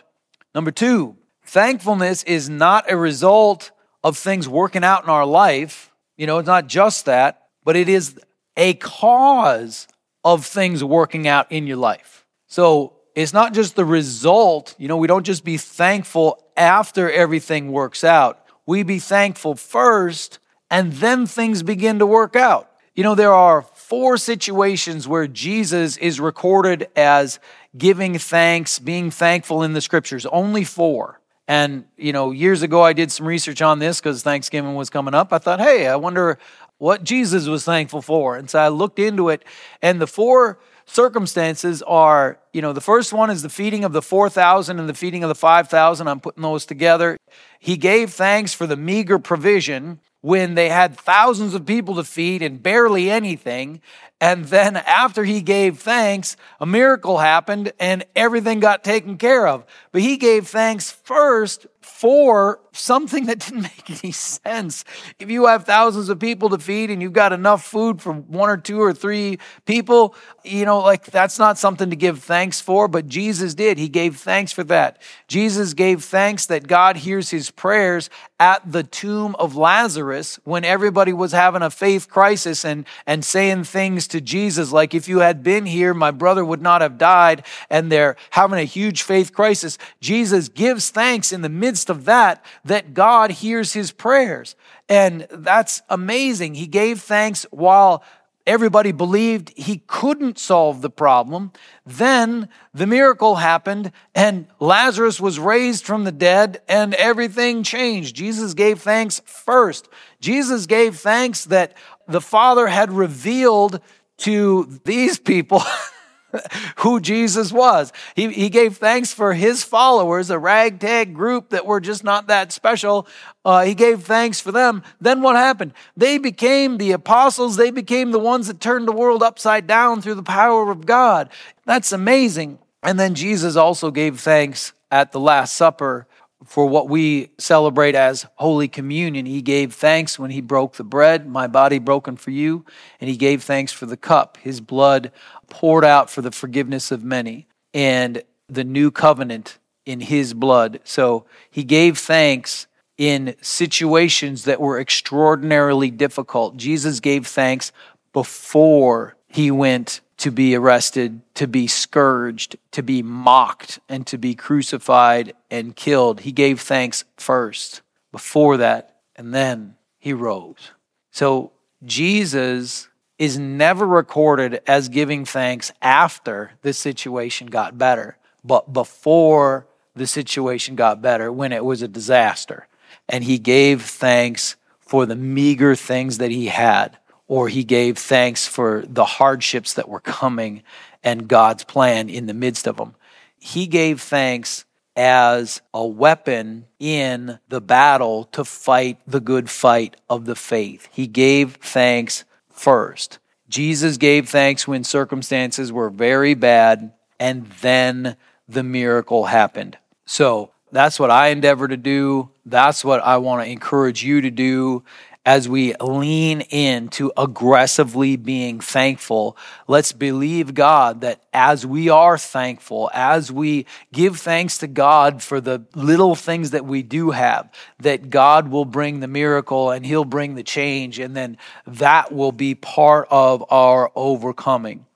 Number 0.54 0.70
two, 0.70 1.16
thankfulness 1.44 2.22
is 2.24 2.48
not 2.48 2.90
a 2.90 2.96
result 2.96 3.70
of 4.04 4.18
things 4.18 4.48
working 4.48 4.84
out 4.84 5.02
in 5.02 5.10
our 5.10 5.26
life. 5.26 5.90
You 6.16 6.26
know, 6.26 6.38
it's 6.38 6.46
not 6.46 6.66
just 6.66 7.06
that, 7.06 7.48
but 7.64 7.74
it 7.74 7.88
is 7.88 8.18
a 8.56 8.74
cause 8.74 9.88
of 10.24 10.46
things 10.46 10.84
working 10.84 11.26
out 11.26 11.50
in 11.50 11.66
your 11.66 11.76
life. 11.76 12.24
So 12.46 12.94
it's 13.14 13.32
not 13.32 13.54
just 13.54 13.76
the 13.76 13.84
result. 13.84 14.74
You 14.78 14.88
know, 14.88 14.96
we 14.96 15.06
don't 15.06 15.24
just 15.24 15.44
be 15.44 15.56
thankful 15.56 16.42
after 16.56 17.10
everything 17.10 17.72
works 17.72 18.04
out. 18.04 18.44
We 18.66 18.82
be 18.82 18.98
thankful 18.98 19.56
first, 19.56 20.38
and 20.70 20.92
then 20.92 21.26
things 21.26 21.62
begin 21.62 21.98
to 21.98 22.06
work 22.06 22.36
out. 22.36 22.70
You 22.94 23.02
know, 23.02 23.14
there 23.14 23.32
are 23.32 23.62
four 23.62 24.18
situations 24.18 25.08
where 25.08 25.26
Jesus 25.26 25.96
is 25.96 26.20
recorded 26.20 26.88
as 26.94 27.40
giving 27.76 28.18
thanks, 28.18 28.78
being 28.78 29.10
thankful 29.10 29.62
in 29.62 29.72
the 29.72 29.80
scriptures. 29.80 30.26
Only 30.26 30.64
four. 30.64 31.18
And, 31.48 31.84
you 31.96 32.12
know, 32.12 32.30
years 32.30 32.62
ago 32.62 32.82
I 32.82 32.92
did 32.92 33.10
some 33.10 33.26
research 33.26 33.62
on 33.62 33.78
this 33.78 34.00
because 34.00 34.22
Thanksgiving 34.22 34.74
was 34.74 34.90
coming 34.90 35.14
up. 35.14 35.32
I 35.32 35.38
thought, 35.38 35.60
hey, 35.60 35.88
I 35.88 35.96
wonder 35.96 36.38
what 36.82 37.04
Jesus 37.04 37.46
was 37.46 37.64
thankful 37.64 38.02
for. 38.02 38.36
And 38.36 38.50
so 38.50 38.58
I 38.58 38.66
looked 38.66 38.98
into 38.98 39.28
it, 39.28 39.44
and 39.82 40.00
the 40.00 40.06
four 40.08 40.58
circumstances 40.84 41.80
are, 41.82 42.40
you 42.52 42.60
know, 42.60 42.72
the 42.72 42.80
first 42.80 43.12
one 43.12 43.30
is 43.30 43.40
the 43.40 43.48
feeding 43.48 43.84
of 43.84 43.92
the 43.92 44.02
4,000 44.02 44.80
and 44.80 44.88
the 44.88 44.94
feeding 44.94 45.22
of 45.22 45.28
the 45.28 45.36
5,000. 45.36 46.08
I'm 46.08 46.18
putting 46.18 46.42
those 46.42 46.66
together. 46.66 47.16
He 47.60 47.76
gave 47.76 48.12
thanks 48.12 48.52
for 48.52 48.66
the 48.66 48.74
meager 48.74 49.20
provision 49.20 50.00
when 50.22 50.56
they 50.56 50.70
had 50.70 50.96
thousands 50.96 51.54
of 51.54 51.66
people 51.66 51.94
to 51.94 52.02
feed 52.02 52.42
and 52.42 52.60
barely 52.60 53.08
anything. 53.08 53.80
And 54.20 54.46
then 54.46 54.76
after 54.76 55.22
he 55.22 55.40
gave 55.40 55.78
thanks, 55.78 56.36
a 56.58 56.66
miracle 56.66 57.18
happened 57.18 57.72
and 57.78 58.04
everything 58.16 58.58
got 58.58 58.82
taken 58.82 59.18
care 59.18 59.46
of. 59.46 59.64
But 59.92 60.02
he 60.02 60.16
gave 60.16 60.48
thanks 60.48 60.90
first 60.90 61.64
for 61.82 62.60
something 62.72 63.26
that 63.26 63.38
didn't 63.38 63.62
make 63.62 64.02
any 64.02 64.12
sense. 64.12 64.84
If 65.18 65.30
you 65.30 65.46
have 65.46 65.64
thousands 65.64 66.08
of 66.08 66.18
people 66.18 66.48
to 66.50 66.58
feed 66.58 66.90
and 66.90 67.02
you've 67.02 67.12
got 67.12 67.32
enough 67.32 67.64
food 67.64 68.00
for 68.00 68.12
one 68.12 68.48
or 68.48 68.56
two 68.56 68.80
or 68.80 68.92
three 68.92 69.38
people, 69.66 70.14
you 70.44 70.64
know, 70.64 70.80
like 70.80 71.04
that's 71.04 71.38
not 71.38 71.58
something 71.58 71.90
to 71.90 71.96
give 71.96 72.22
thanks 72.22 72.60
for, 72.60 72.88
but 72.88 73.06
Jesus 73.06 73.54
did. 73.54 73.78
He 73.78 73.88
gave 73.88 74.16
thanks 74.16 74.52
for 74.52 74.64
that. 74.64 75.00
Jesus 75.28 75.74
gave 75.74 76.02
thanks 76.04 76.46
that 76.46 76.66
God 76.66 76.96
hears 76.98 77.30
his 77.30 77.50
prayers 77.50 78.10
at 78.40 78.70
the 78.70 78.82
tomb 78.82 79.36
of 79.38 79.54
Lazarus 79.54 80.40
when 80.44 80.64
everybody 80.64 81.12
was 81.12 81.32
having 81.32 81.62
a 81.62 81.70
faith 81.70 82.08
crisis 82.08 82.64
and, 82.64 82.86
and 83.06 83.24
saying 83.24 83.64
things 83.64 84.08
to 84.08 84.20
Jesus 84.20 84.72
like, 84.72 84.94
if 84.94 85.08
you 85.08 85.20
had 85.20 85.42
been 85.42 85.66
here, 85.66 85.94
my 85.94 86.10
brother 86.10 86.44
would 86.44 86.62
not 86.62 86.80
have 86.80 86.98
died. 86.98 87.44
And 87.70 87.92
they're 87.92 88.16
having 88.30 88.58
a 88.58 88.64
huge 88.64 89.02
faith 89.02 89.32
crisis. 89.32 89.78
Jesus 90.00 90.48
gives 90.48 90.90
thanks 90.90 91.32
in 91.32 91.42
the 91.42 91.48
midst 91.48 91.71
of 91.88 92.04
that 92.04 92.44
that 92.64 92.94
God 92.94 93.30
hears 93.30 93.72
his 93.72 93.92
prayers. 93.92 94.56
And 94.88 95.26
that's 95.30 95.82
amazing. 95.88 96.54
He 96.54 96.66
gave 96.66 97.00
thanks 97.00 97.44
while 97.50 98.02
Everybody 98.44 98.90
believed 98.90 99.52
he 99.56 99.82
couldn't 99.86 100.36
solve 100.36 100.82
the 100.82 100.90
problem. 100.90 101.52
Then 101.86 102.48
the 102.74 102.88
miracle 102.88 103.36
happened 103.36 103.92
and 104.16 104.48
Lazarus 104.58 105.20
was 105.20 105.38
raised 105.38 105.84
from 105.84 106.02
the 106.02 106.10
dead 106.10 106.60
and 106.66 106.92
everything 106.94 107.62
changed. 107.62 108.16
Jesus 108.16 108.54
gave 108.54 108.80
thanks 108.80 109.20
first. 109.26 109.88
Jesus 110.20 110.66
gave 110.66 110.96
thanks 110.96 111.44
that 111.44 111.76
the 112.08 112.20
Father 112.20 112.66
had 112.66 112.90
revealed 112.90 113.80
to 114.18 114.80
these 114.84 115.18
people 115.18 115.62
who 116.76 117.00
Jesus 117.00 117.52
was. 117.52 117.92
He, 118.14 118.30
he 118.30 118.48
gave 118.48 118.76
thanks 118.76 119.12
for 119.12 119.34
his 119.34 119.62
followers, 119.62 120.30
a 120.30 120.38
ragtag 120.38 121.14
group 121.14 121.50
that 121.50 121.66
were 121.66 121.80
just 121.80 122.04
not 122.04 122.26
that 122.28 122.52
special. 122.52 123.06
Uh, 123.44 123.64
he 123.64 123.74
gave 123.74 124.02
thanks 124.02 124.40
for 124.40 124.52
them. 124.52 124.82
Then 125.00 125.22
what 125.22 125.36
happened? 125.36 125.72
They 125.96 126.18
became 126.18 126.78
the 126.78 126.92
apostles. 126.92 127.56
They 127.56 127.70
became 127.70 128.10
the 128.10 128.18
ones 128.18 128.46
that 128.46 128.60
turned 128.60 128.88
the 128.88 128.92
world 128.92 129.22
upside 129.22 129.66
down 129.66 130.00
through 130.00 130.14
the 130.14 130.22
power 130.22 130.70
of 130.70 130.86
God. 130.86 131.30
That's 131.64 131.92
amazing. 131.92 132.58
And 132.82 132.98
then 132.98 133.14
Jesus 133.14 133.56
also 133.56 133.90
gave 133.90 134.20
thanks 134.20 134.72
at 134.90 135.12
the 135.12 135.20
Last 135.20 135.54
Supper 135.54 136.06
for 136.44 136.66
what 136.66 136.88
we 136.88 137.30
celebrate 137.38 137.94
as 137.94 138.26
Holy 138.34 138.68
Communion. 138.68 139.26
He 139.26 139.42
gave 139.42 139.74
thanks 139.74 140.18
when 140.18 140.30
he 140.30 140.40
broke 140.40 140.74
the 140.74 140.84
bread, 140.84 141.28
my 141.28 141.46
body 141.46 141.78
broken 141.78 142.16
for 142.16 142.30
you, 142.30 142.64
and 143.00 143.08
he 143.08 143.16
gave 143.16 143.42
thanks 143.42 143.72
for 143.72 143.86
the 143.86 143.96
cup, 143.96 144.38
his 144.38 144.60
blood 144.60 145.12
poured 145.52 145.84
out 145.84 146.10
for 146.10 146.22
the 146.22 146.32
forgiveness 146.32 146.90
of 146.90 147.04
many, 147.04 147.46
and 147.74 148.22
the 148.48 148.64
new 148.64 148.90
covenant 148.90 149.58
in 149.84 150.00
his 150.00 150.34
blood. 150.34 150.80
So 150.84 151.26
he 151.50 151.62
gave 151.62 151.98
thanks 151.98 152.66
in 152.96 153.36
situations 153.40 154.44
that 154.44 154.60
were 154.60 154.80
extraordinarily 154.80 155.90
difficult. 155.90 156.56
Jesus 156.56 157.00
gave 157.00 157.26
thanks 157.26 157.70
before 158.12 159.16
he 159.28 159.50
went 159.50 160.00
to 160.18 160.30
be 160.30 160.54
arrested, 160.54 161.20
to 161.34 161.46
be 161.46 161.66
scourged, 161.66 162.56
to 162.70 162.82
be 162.82 163.02
mocked, 163.02 163.80
and 163.88 164.06
to 164.06 164.18
be 164.18 164.34
crucified 164.34 165.34
and 165.50 165.76
killed. 165.76 166.20
He 166.20 166.32
gave 166.32 166.60
thanks 166.60 167.04
first, 167.16 167.82
before 168.12 168.56
that, 168.58 169.00
and 169.16 169.34
then 169.34 169.76
he 169.98 170.12
rose. 170.12 170.70
So 171.10 171.52
Jesus 171.84 172.88
is 173.22 173.38
never 173.38 173.86
recorded 173.86 174.60
as 174.66 174.88
giving 174.88 175.24
thanks 175.24 175.70
after 175.80 176.50
the 176.62 176.72
situation 176.72 177.46
got 177.46 177.78
better, 177.78 178.16
but 178.42 178.72
before 178.72 179.64
the 179.94 180.08
situation 180.08 180.74
got 180.74 181.00
better 181.00 181.30
when 181.30 181.52
it 181.52 181.64
was 181.64 181.82
a 181.82 181.86
disaster. 181.86 182.66
And 183.08 183.22
he 183.22 183.38
gave 183.38 183.82
thanks 183.82 184.56
for 184.80 185.06
the 185.06 185.14
meager 185.14 185.76
things 185.76 186.18
that 186.18 186.32
he 186.32 186.48
had 186.48 186.98
or 187.28 187.48
he 187.48 187.62
gave 187.62 187.96
thanks 187.96 188.48
for 188.48 188.82
the 188.88 189.04
hardships 189.04 189.74
that 189.74 189.88
were 189.88 190.00
coming 190.00 190.64
and 191.04 191.28
God's 191.28 191.62
plan 191.62 192.08
in 192.08 192.26
the 192.26 192.34
midst 192.34 192.66
of 192.66 192.76
them. 192.76 192.96
He 193.38 193.68
gave 193.68 194.00
thanks 194.00 194.64
as 194.96 195.62
a 195.72 195.86
weapon 195.86 196.66
in 196.80 197.38
the 197.48 197.60
battle 197.60 198.24
to 198.32 198.44
fight 198.44 198.98
the 199.06 199.20
good 199.20 199.48
fight 199.48 199.96
of 200.10 200.24
the 200.24 200.34
faith. 200.34 200.88
He 200.90 201.06
gave 201.06 201.54
thanks 201.62 202.24
first. 202.62 203.18
Jesus 203.48 203.96
gave 203.96 204.28
thanks 204.28 204.68
when 204.68 204.84
circumstances 204.84 205.72
were 205.72 205.90
very 205.90 206.34
bad, 206.34 206.92
and 207.18 207.46
then 207.60 208.16
the 208.48 208.62
miracle 208.62 209.26
happened. 209.26 209.76
So 210.06 210.52
that's 210.70 211.00
what 211.00 211.10
I 211.10 211.28
endeavor 211.28 211.66
to 211.66 211.76
do. 211.76 212.30
That's 212.46 212.84
what 212.84 213.02
I 213.02 213.18
want 213.18 213.44
to 213.44 213.50
encourage 213.50 214.04
you 214.04 214.20
to 214.20 214.30
do 214.30 214.84
as 215.24 215.48
we 215.48 215.74
lean 215.80 216.40
in 216.42 216.88
to 216.88 217.12
aggressively 217.16 218.16
being 218.16 218.58
thankful, 218.58 219.36
let's 219.68 219.92
believe 219.92 220.54
God 220.54 221.02
that 221.02 221.22
as 221.32 221.64
we 221.64 221.88
are 221.88 222.18
thankful, 222.18 222.90
as 222.92 223.30
we 223.30 223.66
give 223.92 224.18
thanks 224.18 224.58
to 224.58 224.66
God 224.66 225.22
for 225.22 225.40
the 225.40 225.64
little 225.74 226.16
things 226.16 226.50
that 226.50 226.64
we 226.64 226.82
do 226.82 227.10
have, 227.10 227.50
that 227.78 228.10
God 228.10 228.48
will 228.48 228.64
bring 228.64 228.98
the 228.98 229.08
miracle 229.08 229.70
and 229.70 229.86
He'll 229.86 230.04
bring 230.04 230.34
the 230.34 230.42
change, 230.42 230.98
and 230.98 231.16
then 231.16 231.38
that 231.66 232.12
will 232.12 232.32
be 232.32 232.56
part 232.56 233.06
of 233.10 233.44
our 233.50 233.92
overcoming. 233.94 234.86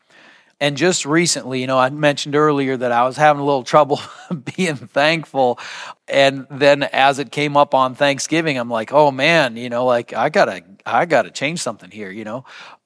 And 0.59 0.77
just 0.77 1.05
recently, 1.05 1.61
you 1.61 1.67
know, 1.67 1.79
I 1.79 1.91
mentioned 1.91 2.35
earlier 2.35 2.77
that 2.79 2.91
I 2.91 3.05
was 3.05 3.19
having 3.19 3.43
a 3.43 3.45
little 3.45 3.63
trouble 3.63 4.01
being 4.57 4.77
thankful. 4.77 5.59
And 6.09 6.47
then 6.51 6.83
as 6.85 7.19
it 7.19 7.31
came 7.31 7.57
up 7.57 7.75
on 7.75 7.95
Thanksgiving, 7.95 8.57
I'm 8.57 8.71
like, 8.71 8.93
oh 8.93 9.11
man, 9.11 9.57
you 9.57 9.69
know, 9.69 9.85
like 9.85 10.15
I 10.15 10.31
gotta, 10.31 10.63
I 10.87 11.05
gotta 11.05 11.31
change 11.31 11.61
something 11.61 11.91
here, 11.91 12.11
you 12.11 12.25
know. 12.25 12.45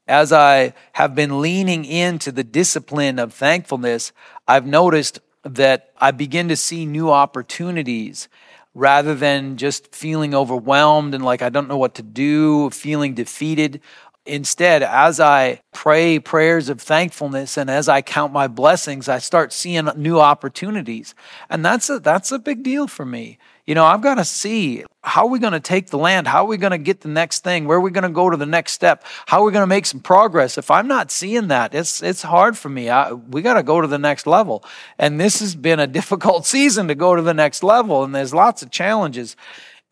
As 0.09 0.33
I 0.33 0.75
have 0.93 1.15
been 1.15 1.41
leaning 1.41 1.85
into 1.85 2.33
the 2.33 2.43
discipline 2.43 3.21
of 3.21 3.33
thankfulness, 3.33 4.11
I've 4.49 4.67
noticed 4.67 5.21
that 5.45 5.93
I 5.97 6.11
begin 6.11 6.49
to 6.49 6.57
see 6.57 6.85
new 6.85 7.11
opportunities 7.11 8.29
rather 8.75 9.15
than 9.15 9.57
just 9.57 9.95
feeling 9.95 10.35
overwhelmed 10.35 11.15
and 11.15 11.25
like 11.25 11.43
I 11.43 11.49
don't 11.49 11.69
know 11.69 11.77
what 11.77 11.95
to 11.97 12.03
do, 12.03 12.71
feeling 12.71 13.15
defeated. 13.15 13.81
Instead, 14.27 14.83
as 14.83 15.19
I 15.19 15.61
pray 15.73 16.19
prayers 16.19 16.69
of 16.69 16.81
thankfulness 16.81 17.57
and 17.57 17.71
as 17.71 17.89
I 17.89 18.03
count 18.03 18.33
my 18.33 18.49
blessings, 18.49 19.09
I 19.09 19.19
start 19.19 19.53
seeing 19.53 19.89
new 19.97 20.21
opportunities. 20.21 21.15
And 21.49 21.65
that's 21.65 21.89
a, 21.89 21.99
that's 21.99 22.31
a 22.31 22.39
big 22.39 22.63
deal 22.63 22.87
for 22.87 23.07
me. 23.07 23.39
You 23.67 23.75
know, 23.75 23.87
I've 23.87 24.03
got 24.03 24.17
to 24.17 24.25
see 24.25 24.85
how 25.03 25.23
are 25.23 25.31
we 25.31 25.39
going 25.39 25.55
to 25.55 25.61
take 25.61 25.89
the 25.89 25.97
land? 25.97 26.27
How 26.27 26.45
are 26.45 26.49
we 26.49 26.59
going 26.59 26.73
to 26.73 26.79
get 26.79 27.01
the 27.01 27.09
next 27.09 27.45
thing? 27.45 27.67
Where 27.67 27.79
are 27.79 27.81
we 27.81 27.91
going 27.91 28.03
to 28.03 28.11
go 28.11 28.29
to 28.29 28.37
the 28.37 28.45
next 28.45 28.73
step? 28.73 29.05
How 29.27 29.41
are 29.41 29.45
we 29.45 29.53
going 29.53 29.63
to 29.63 29.67
make 29.67 29.87
some 29.87 30.01
progress? 30.01 30.59
If 30.59 30.71
I'm 30.71 30.89
not 30.89 31.11
seeing 31.11 31.49
that, 31.49 31.75
it's 31.75 32.03
it's 32.03 32.23
hard 32.23 32.59
for 32.59 32.69
me. 32.69 32.91
I, 32.91 33.13
we 33.13 33.43
got 33.43 33.55
to 33.55 33.63
go 33.63 33.81
to 33.81 33.87
the 33.87 33.99
next 33.99 34.27
level. 34.27 34.65
And 34.99 35.19
this 35.19 35.41
has 35.41 35.55
been 35.55 35.81
a 35.81 35.87
difficult 36.01 36.47
season 36.47 36.89
to 36.89 36.95
go 36.95 37.17
to 37.17 37.23
the 37.23 37.33
next 37.33 37.63
level 37.63 38.05
and 38.05 38.15
there's 38.15 38.35
lots 38.35 38.63
of 38.63 38.71
challenges. 38.71 39.37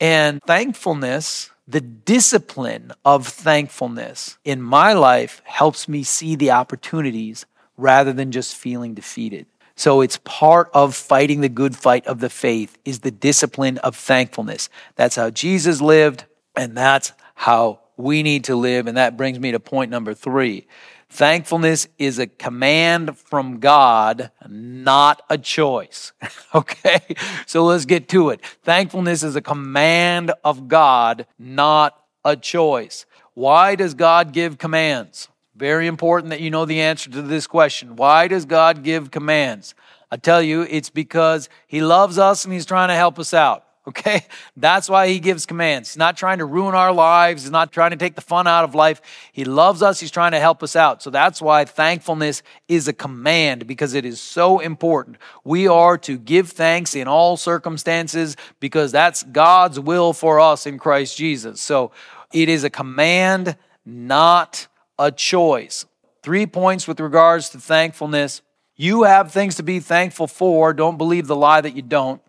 And 0.01 0.43
thankfulness 0.43 1.51
the 1.68 1.81
discipline 1.83 2.92
of 3.04 3.28
thankfulness 3.28 4.38
in 4.42 4.62
my 4.62 4.94
life 4.94 5.42
helps 5.44 5.87
me 5.87 6.02
see 6.02 6.35
the 6.35 6.50
opportunities 6.50 7.44
rather 7.76 8.12
than 8.12 8.33
just 8.33 8.57
feeling 8.57 8.94
defeated. 8.94 9.46
So 9.76 10.00
it's 10.00 10.18
part 10.24 10.70
of 10.72 10.96
fighting 10.96 11.42
the 11.42 11.48
good 11.50 11.76
fight 11.76 12.07
of 12.07 12.20
the 12.20 12.31
faith 12.31 12.78
is 12.87 13.00
the 13.00 13.11
discipline 13.11 13.76
of 13.78 13.94
thankfulness. 13.94 14.70
That's 14.96 15.14
how 15.14 15.28
Jesus 15.31 15.83
lived 15.83 16.24
and 16.57 16.76
that's 16.76 17.12
how 17.35 17.81
we 17.98 18.22
need 18.22 18.44
to 18.44 18.57
live. 18.57 18.87
And 18.87 18.96
that 18.96 19.16
brings 19.18 19.38
me 19.38 19.52
to 19.52 19.61
point 19.61 19.90
number 19.90 20.14
three. 20.14 20.66
Thankfulness 21.11 21.88
is 21.99 22.18
a 22.18 22.27
command 22.27 23.16
from 23.16 23.61
God, 23.61 24.31
not 24.47 25.23
a 25.31 25.38
choice. 25.38 26.12
okay? 26.55 27.01
So 27.47 27.64
let's 27.64 27.87
get 27.87 28.09
to 28.11 28.31
it. 28.31 28.44
Thankfulness 28.62 29.23
is 29.23 29.35
a 29.35 29.40
command 29.40 30.33
of 30.44 30.68
God, 30.68 31.27
not 31.38 31.99
a 32.25 32.37
choice. 32.37 33.07
Why 33.35 33.75
does 33.75 33.94
God 33.94 34.33
give 34.33 34.59
commands? 34.59 35.29
Very 35.57 35.87
important 35.87 36.31
that 36.31 36.40
you 36.40 36.51
know 36.51 36.66
the 36.66 36.81
answer 36.81 37.11
to 37.11 37.23
this 37.23 37.47
question. 37.47 37.97
Why 37.97 38.29
does 38.29 38.44
God 38.44 38.83
give 38.83 39.11
commands? 39.11 39.75
I 40.11 40.16
tell 40.16 40.42
you, 40.42 40.62
it's 40.62 40.90
because 40.90 41.49
He 41.66 41.81
loves 41.81 42.18
us 42.18 42.44
and 42.44 42.53
He's 42.53 42.66
trying 42.66 42.88
to 42.88 42.94
help 42.94 43.18
us 43.18 43.33
out. 43.33 43.64
Okay? 43.88 44.27
That's 44.55 44.87
why 44.87 45.09
he 45.09 45.18
gives 45.18 45.46
commands. 45.46 45.88
He's 45.90 45.96
not 45.96 46.16
trying 46.16 46.38
to 46.38 46.44
ruin 46.44 46.74
our 46.74 46.92
lives. 46.92 47.42
He's 47.42 47.51
not 47.51 47.72
trying 47.72 47.92
to 47.92 47.96
take 47.96 48.16
the 48.16 48.20
fun 48.20 48.46
out 48.46 48.64
of 48.64 48.74
life. 48.74 49.01
He 49.33 49.46
loves 49.46 49.83
us. 49.83 49.98
He's 49.98 50.11
trying 50.11 50.33
to 50.33 50.40
help 50.40 50.62
us 50.62 50.77
out. 50.77 51.03
So 51.03 51.09
that's 51.09 51.40
why 51.40 51.64
thankfulness 51.64 52.42
is 52.68 52.87
a 52.87 52.92
command 52.92 53.66
because 53.66 53.94
it 53.94 54.05
is 54.05 54.20
so 54.20 54.59
important. 54.59 55.16
We 55.42 55.66
are 55.68 55.96
to 55.98 56.18
give 56.18 56.51
thanks 56.51 56.94
in 56.94 57.09
all 57.09 57.38
circumstances 57.38 58.37
because 58.61 58.92
that's 58.92 59.22
God's 59.22 59.81
will 59.81 60.12
for 60.12 60.38
us 60.38 60.66
in 60.66 60.79
Christ 60.79 61.16
Jesus. 61.16 61.62
So 61.62 61.90
it 62.31 62.51
is 62.51 62.64
a 62.64 62.70
command, 62.70 63.57
not 63.87 64.68
a 64.98 65.11
choice. 65.11 65.87
Three 66.22 66.46
points 66.46 66.87
with 66.87 67.01
regards 67.01 67.48
to 67.51 67.59
thankfulness. 67.59 68.42
You 68.77 69.05
have 69.05 69.33
things 69.33 69.55
to 69.55 69.62
be 69.62 69.81
thankful 69.81 70.27
for. 70.27 70.74
Don't 70.74 70.98
believe 70.98 71.27
the 71.27 71.35
lie 71.35 71.62
that 71.62 71.74
you 71.74 71.81
don't. 71.81 72.20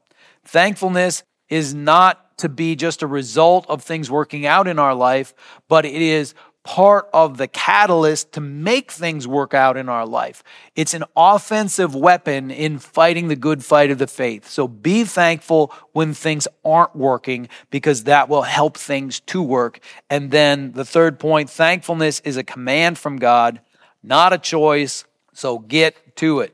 Thankfulness 0.46 1.24
is 1.50 1.74
not 1.74 2.38
to 2.38 2.50
be 2.50 2.76
just 2.76 3.02
a 3.02 3.08
result 3.08 3.66
of 3.70 3.84
things 3.84 4.10
working 4.10 4.46
out 4.46 4.68
in 4.68 4.80
our 4.80 4.96
life, 4.96 5.34
but 5.68 5.86
it 5.86 6.02
is 6.02 6.34
part 6.64 7.10
of 7.14 7.38
the 7.38 7.48
catalyst 7.48 8.34
to 8.34 8.42
make 8.42 8.92
things 8.92 9.28
work 9.28 9.54
out 9.54 9.78
in 9.78 9.90
our 9.90 10.06
life. 10.06 10.44
It's 10.76 10.94
an 10.94 11.04
offensive 11.16 11.96
weapon 11.96 12.52
in 12.52 12.80
fighting 12.80 13.28
the 13.28 13.36
good 13.36 13.64
fight 13.64 13.92
of 13.92 13.98
the 13.98 14.08
faith. 14.08 14.48
So 14.48 14.68
be 14.68 15.04
thankful 15.04 15.74
when 15.94 16.14
things 16.14 16.48
aren't 16.64 16.96
working 16.96 17.50
because 17.72 18.04
that 18.04 18.30
will 18.30 18.44
help 18.44 18.78
things 18.78 19.20
to 19.22 19.42
work. 19.42 19.80
And 20.10 20.32
then 20.32 20.74
the 20.74 20.86
third 20.86 21.18
point, 21.20 21.50
thankfulness 21.50 22.20
is 22.22 22.38
a 22.38 22.44
command 22.44 22.98
from 22.98 23.18
God, 23.18 23.62
not 24.04 24.34
a 24.34 24.38
choice. 24.38 25.06
So 25.34 25.60
get 25.60 26.18
to 26.18 26.42
it. 26.42 26.54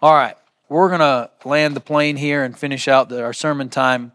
All 0.00 0.14
right. 0.14 0.36
We're 0.70 0.88
going 0.88 1.00
to 1.00 1.30
land 1.44 1.74
the 1.74 1.80
plane 1.80 2.16
here 2.16 2.44
and 2.44 2.56
finish 2.56 2.86
out 2.86 3.12
our 3.12 3.32
sermon 3.32 3.68
time. 3.68 4.12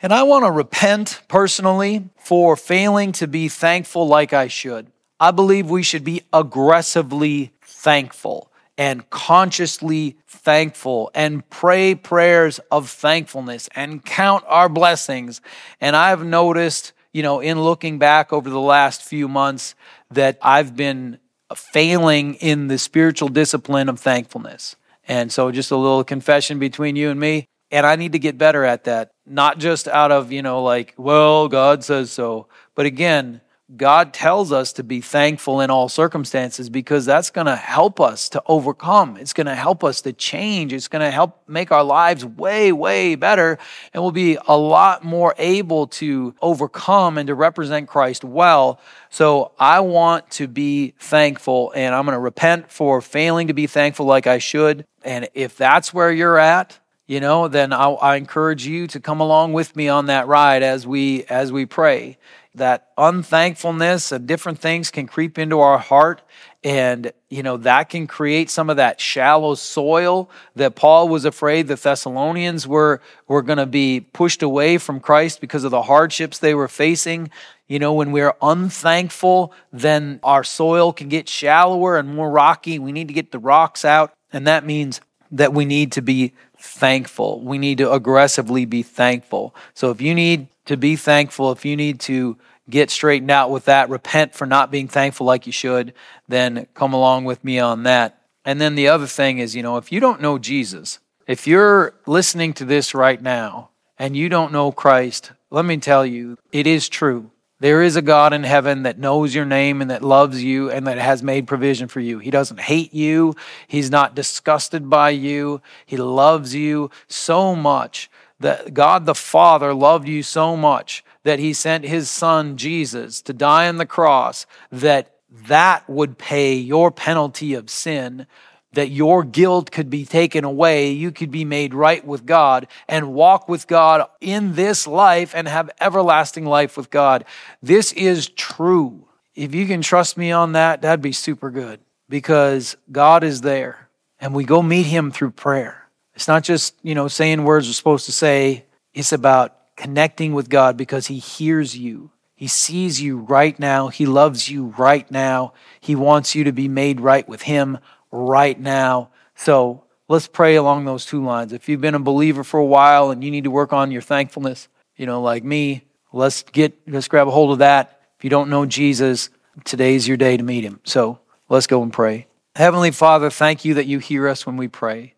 And 0.00 0.12
I 0.12 0.22
want 0.22 0.44
to 0.44 0.50
repent 0.50 1.20
personally 1.26 2.08
for 2.18 2.56
failing 2.56 3.12
to 3.12 3.26
be 3.26 3.48
thankful 3.48 4.06
like 4.06 4.32
I 4.32 4.46
should. 4.46 4.92
I 5.18 5.32
believe 5.32 5.68
we 5.68 5.82
should 5.82 6.04
be 6.04 6.22
aggressively 6.32 7.52
thankful 7.62 8.52
and 8.76 9.10
consciously 9.10 10.16
thankful 10.28 11.10
and 11.14 11.48
pray 11.50 11.96
prayers 11.96 12.60
of 12.70 12.88
thankfulness 12.88 13.68
and 13.74 14.04
count 14.04 14.44
our 14.46 14.68
blessings. 14.68 15.40
And 15.80 15.96
I've 15.96 16.24
noticed, 16.24 16.92
you 17.12 17.24
know, 17.24 17.40
in 17.40 17.60
looking 17.60 17.98
back 17.98 18.32
over 18.32 18.48
the 18.48 18.60
last 18.60 19.02
few 19.02 19.26
months, 19.26 19.74
that 20.12 20.38
I've 20.40 20.76
been 20.76 21.18
failing 21.54 22.34
in 22.34 22.68
the 22.68 22.78
spiritual 22.78 23.28
discipline 23.28 23.88
of 23.88 23.98
thankfulness. 23.98 24.76
And 25.08 25.32
so, 25.32 25.50
just 25.50 25.70
a 25.70 25.76
little 25.76 26.04
confession 26.04 26.58
between 26.60 26.94
you 26.94 27.10
and 27.10 27.18
me. 27.18 27.46
And 27.70 27.84
I 27.84 27.96
need 27.96 28.12
to 28.12 28.18
get 28.18 28.38
better 28.38 28.64
at 28.64 28.84
that, 28.84 29.10
not 29.30 29.58
just 29.58 29.88
out 29.88 30.12
of, 30.12 30.32
you 30.32 30.42
know, 30.42 30.62
like, 30.62 30.94
well, 30.96 31.48
God 31.48 31.84
says 31.84 32.10
so, 32.10 32.46
but 32.74 32.86
again, 32.86 33.40
God 33.76 34.14
tells 34.14 34.50
us 34.50 34.72
to 34.74 34.82
be 34.82 35.02
thankful 35.02 35.60
in 35.60 35.68
all 35.68 35.90
circumstances 35.90 36.70
because 36.70 37.04
that's 37.04 37.28
going 37.28 37.48
to 37.48 37.56
help 37.56 38.00
us 38.00 38.30
to 38.30 38.42
overcome. 38.46 39.18
It's 39.18 39.34
going 39.34 39.46
to 39.46 39.54
help 39.54 39.84
us 39.84 40.00
to 40.02 40.14
change. 40.14 40.72
It's 40.72 40.88
going 40.88 41.04
to 41.04 41.10
help 41.10 41.42
make 41.46 41.70
our 41.70 41.84
lives 41.84 42.24
way, 42.24 42.72
way 42.72 43.14
better. 43.14 43.58
And 43.92 44.02
we'll 44.02 44.12
be 44.12 44.38
a 44.46 44.56
lot 44.56 45.04
more 45.04 45.34
able 45.36 45.86
to 45.88 46.34
overcome 46.40 47.18
and 47.18 47.26
to 47.26 47.34
represent 47.34 47.88
Christ 47.88 48.24
well. 48.24 48.80
So 49.10 49.52
I 49.58 49.80
want 49.80 50.30
to 50.32 50.48
be 50.48 50.94
thankful 50.98 51.70
and 51.76 51.94
I'm 51.94 52.06
going 52.06 52.14
to 52.14 52.20
repent 52.20 52.72
for 52.72 53.02
failing 53.02 53.48
to 53.48 53.54
be 53.54 53.66
thankful 53.66 54.06
like 54.06 54.26
I 54.26 54.38
should. 54.38 54.86
And 55.04 55.28
if 55.34 55.58
that's 55.58 55.92
where 55.92 56.10
you're 56.10 56.38
at, 56.38 56.78
you 57.08 57.20
know, 57.20 57.48
then 57.48 57.72
I, 57.72 57.88
I 57.88 58.16
encourage 58.16 58.66
you 58.66 58.86
to 58.88 59.00
come 59.00 59.20
along 59.20 59.54
with 59.54 59.74
me 59.74 59.88
on 59.88 60.06
that 60.06 60.28
ride 60.28 60.62
as 60.62 60.86
we 60.86 61.24
as 61.24 61.50
we 61.50 61.64
pray. 61.64 62.18
That 62.54 62.88
unthankfulness 62.98 64.12
and 64.12 64.26
different 64.26 64.58
things 64.58 64.90
can 64.90 65.06
creep 65.06 65.38
into 65.38 65.58
our 65.60 65.78
heart 65.78 66.22
and 66.64 67.12
you 67.30 67.42
know 67.42 67.56
that 67.56 67.88
can 67.88 68.06
create 68.06 68.50
some 68.50 68.68
of 68.68 68.78
that 68.78 69.00
shallow 69.00 69.54
soil 69.54 70.28
that 70.56 70.74
paul 70.74 71.08
was 71.08 71.24
afraid 71.24 71.68
the 71.68 71.76
thessalonians 71.76 72.66
were 72.66 73.00
were 73.28 73.42
going 73.42 73.58
to 73.58 73.66
be 73.66 74.00
pushed 74.00 74.42
away 74.42 74.76
from 74.76 74.98
christ 74.98 75.40
because 75.40 75.62
of 75.62 75.70
the 75.70 75.82
hardships 75.82 76.38
they 76.38 76.54
were 76.54 76.68
facing. 76.68 77.30
You 77.68 77.78
know 77.78 77.92
when 77.92 78.12
we're 78.12 78.34
unthankful 78.42 79.52
then 79.72 80.20
our 80.22 80.42
soil 80.42 80.92
can 80.92 81.08
get 81.08 81.28
shallower 81.28 81.96
and 81.96 82.14
more 82.14 82.30
rocky. 82.30 82.78
We 82.78 82.92
need 82.92 83.08
to 83.08 83.14
get 83.14 83.30
the 83.30 83.38
rocks 83.38 83.84
out 83.84 84.12
and 84.32 84.46
that 84.46 84.66
means 84.66 85.00
that 85.30 85.52
we 85.52 85.64
need 85.64 85.92
to 85.92 86.02
be 86.02 86.32
thankful 86.68 87.40
we 87.40 87.58
need 87.58 87.78
to 87.78 87.90
aggressively 87.90 88.64
be 88.64 88.82
thankful 88.82 89.54
so 89.74 89.90
if 89.90 90.00
you 90.00 90.14
need 90.14 90.48
to 90.68 90.76
be 90.76 90.96
thankful, 90.96 91.50
if 91.50 91.64
you 91.64 91.76
need 91.76 91.98
to 92.00 92.36
get 92.70 92.90
straightened 92.90 93.30
out 93.30 93.50
with 93.50 93.64
that, 93.64 93.88
repent 93.88 94.34
for 94.34 94.46
not 94.46 94.70
being 94.70 94.86
thankful 94.86 95.26
like 95.26 95.46
you 95.46 95.52
should, 95.52 95.94
then 96.28 96.66
come 96.74 96.92
along 96.92 97.24
with 97.24 97.42
me 97.42 97.58
on 97.58 97.82
that. 97.82 98.22
And 98.44 98.60
then 98.60 98.74
the 98.74 98.88
other 98.88 99.06
thing 99.06 99.38
is, 99.38 99.56
you 99.56 99.62
know, 99.62 99.78
if 99.78 99.90
you 99.90 99.98
don't 99.98 100.20
know 100.20 100.38
Jesus, 100.38 100.98
if 101.26 101.46
you're 101.46 101.94
listening 102.06 102.52
to 102.54 102.64
this 102.64 102.94
right 102.94 103.20
now 103.20 103.70
and 103.98 104.16
you 104.16 104.28
don't 104.28 104.52
know 104.52 104.70
Christ, 104.70 105.32
let 105.50 105.64
me 105.64 105.78
tell 105.78 106.04
you, 106.04 106.36
it 106.52 106.66
is 106.66 106.88
true. 106.88 107.30
There 107.60 107.82
is 107.82 107.96
a 107.96 108.02
God 108.02 108.32
in 108.32 108.44
heaven 108.44 108.84
that 108.84 108.98
knows 108.98 109.34
your 109.34 109.44
name 109.44 109.82
and 109.82 109.90
that 109.90 110.04
loves 110.04 110.42
you 110.44 110.70
and 110.70 110.86
that 110.86 110.98
has 110.98 111.22
made 111.24 111.48
provision 111.48 111.88
for 111.88 111.98
you. 111.98 112.20
He 112.20 112.30
doesn't 112.30 112.60
hate 112.60 112.94
you. 112.94 113.34
He's 113.66 113.90
not 113.90 114.14
disgusted 114.14 114.88
by 114.88 115.10
you. 115.10 115.60
He 115.84 115.96
loves 115.96 116.54
you 116.54 116.90
so 117.08 117.56
much 117.56 118.10
that 118.38 118.74
God 118.74 119.06
the 119.06 119.14
Father 119.14 119.74
loved 119.74 120.06
you 120.06 120.22
so 120.22 120.56
much 120.56 121.04
that 121.24 121.40
he 121.40 121.52
sent 121.52 121.84
his 121.84 122.08
son 122.08 122.56
Jesus 122.56 123.20
to 123.22 123.32
die 123.32 123.68
on 123.68 123.78
the 123.78 123.86
cross 123.86 124.46
that 124.70 125.16
that 125.48 125.88
would 125.90 126.16
pay 126.16 126.54
your 126.54 126.90
penalty 126.90 127.54
of 127.54 127.68
sin 127.68 128.26
that 128.72 128.90
your 128.90 129.24
guilt 129.24 129.70
could 129.70 129.90
be 129.90 130.04
taken 130.04 130.44
away, 130.44 130.90
you 130.90 131.10
could 131.10 131.30
be 131.30 131.44
made 131.44 131.72
right 131.74 132.04
with 132.04 132.26
God 132.26 132.66
and 132.86 133.14
walk 133.14 133.48
with 133.48 133.66
God 133.66 134.06
in 134.20 134.54
this 134.54 134.86
life 134.86 135.34
and 135.34 135.48
have 135.48 135.70
everlasting 135.80 136.44
life 136.44 136.76
with 136.76 136.90
God. 136.90 137.24
This 137.62 137.92
is 137.92 138.28
true. 138.28 139.08
If 139.34 139.54
you 139.54 139.66
can 139.66 139.82
trust 139.82 140.16
me 140.16 140.32
on 140.32 140.52
that, 140.52 140.82
that'd 140.82 141.00
be 141.00 141.12
super 141.12 141.50
good 141.50 141.80
because 142.08 142.76
God 142.92 143.24
is 143.24 143.40
there 143.40 143.88
and 144.20 144.34
we 144.34 144.44
go 144.44 144.62
meet 144.62 144.86
him 144.86 145.10
through 145.10 145.30
prayer. 145.30 145.88
It's 146.14 146.26
not 146.26 146.42
just, 146.42 146.74
you 146.82 146.96
know, 146.96 147.06
saying 147.06 147.44
words 147.44 147.68
we're 147.68 147.74
supposed 147.74 148.06
to 148.06 148.12
say. 148.12 148.64
It's 148.92 149.12
about 149.12 149.56
connecting 149.76 150.34
with 150.34 150.48
God 150.48 150.76
because 150.76 151.06
He 151.06 151.18
hears 151.18 151.78
you. 151.78 152.10
He 152.34 152.48
sees 152.48 153.00
you 153.00 153.18
right 153.18 153.56
now. 153.58 153.86
He 153.86 154.04
loves 154.04 154.48
you 154.48 154.74
right 154.76 155.08
now. 155.10 155.52
He 155.80 155.94
wants 155.94 156.34
you 156.34 156.42
to 156.42 156.52
be 156.52 156.66
made 156.66 157.00
right 157.00 157.28
with 157.28 157.42
Him 157.42 157.78
right 158.10 158.58
now. 158.58 159.10
So 159.34 159.84
let's 160.08 160.28
pray 160.28 160.56
along 160.56 160.84
those 160.84 161.04
two 161.04 161.24
lines. 161.24 161.52
If 161.52 161.68
you've 161.68 161.80
been 161.80 161.94
a 161.94 162.00
believer 162.00 162.44
for 162.44 162.58
a 162.58 162.64
while 162.64 163.10
and 163.10 163.22
you 163.22 163.30
need 163.30 163.44
to 163.44 163.50
work 163.50 163.72
on 163.72 163.90
your 163.90 164.02
thankfulness, 164.02 164.68
you 164.96 165.06
know, 165.06 165.22
like 165.22 165.44
me, 165.44 165.84
let's 166.12 166.42
get, 166.42 166.76
let's 166.86 167.08
grab 167.08 167.28
a 167.28 167.30
hold 167.30 167.52
of 167.52 167.58
that. 167.58 168.00
If 168.18 168.24
you 168.24 168.30
don't 168.30 168.50
know 168.50 168.66
Jesus, 168.66 169.30
today's 169.64 170.08
your 170.08 170.16
day 170.16 170.36
to 170.36 170.42
meet 170.42 170.64
Him. 170.64 170.80
So 170.84 171.20
let's 171.48 171.66
go 171.66 171.82
and 171.82 171.92
pray. 171.92 172.26
Heavenly 172.56 172.90
Father, 172.90 173.30
thank 173.30 173.64
you 173.64 173.74
that 173.74 173.86
you 173.86 174.00
hear 174.00 174.26
us 174.26 174.44
when 174.44 174.56
we 174.56 174.66
pray. 174.66 175.14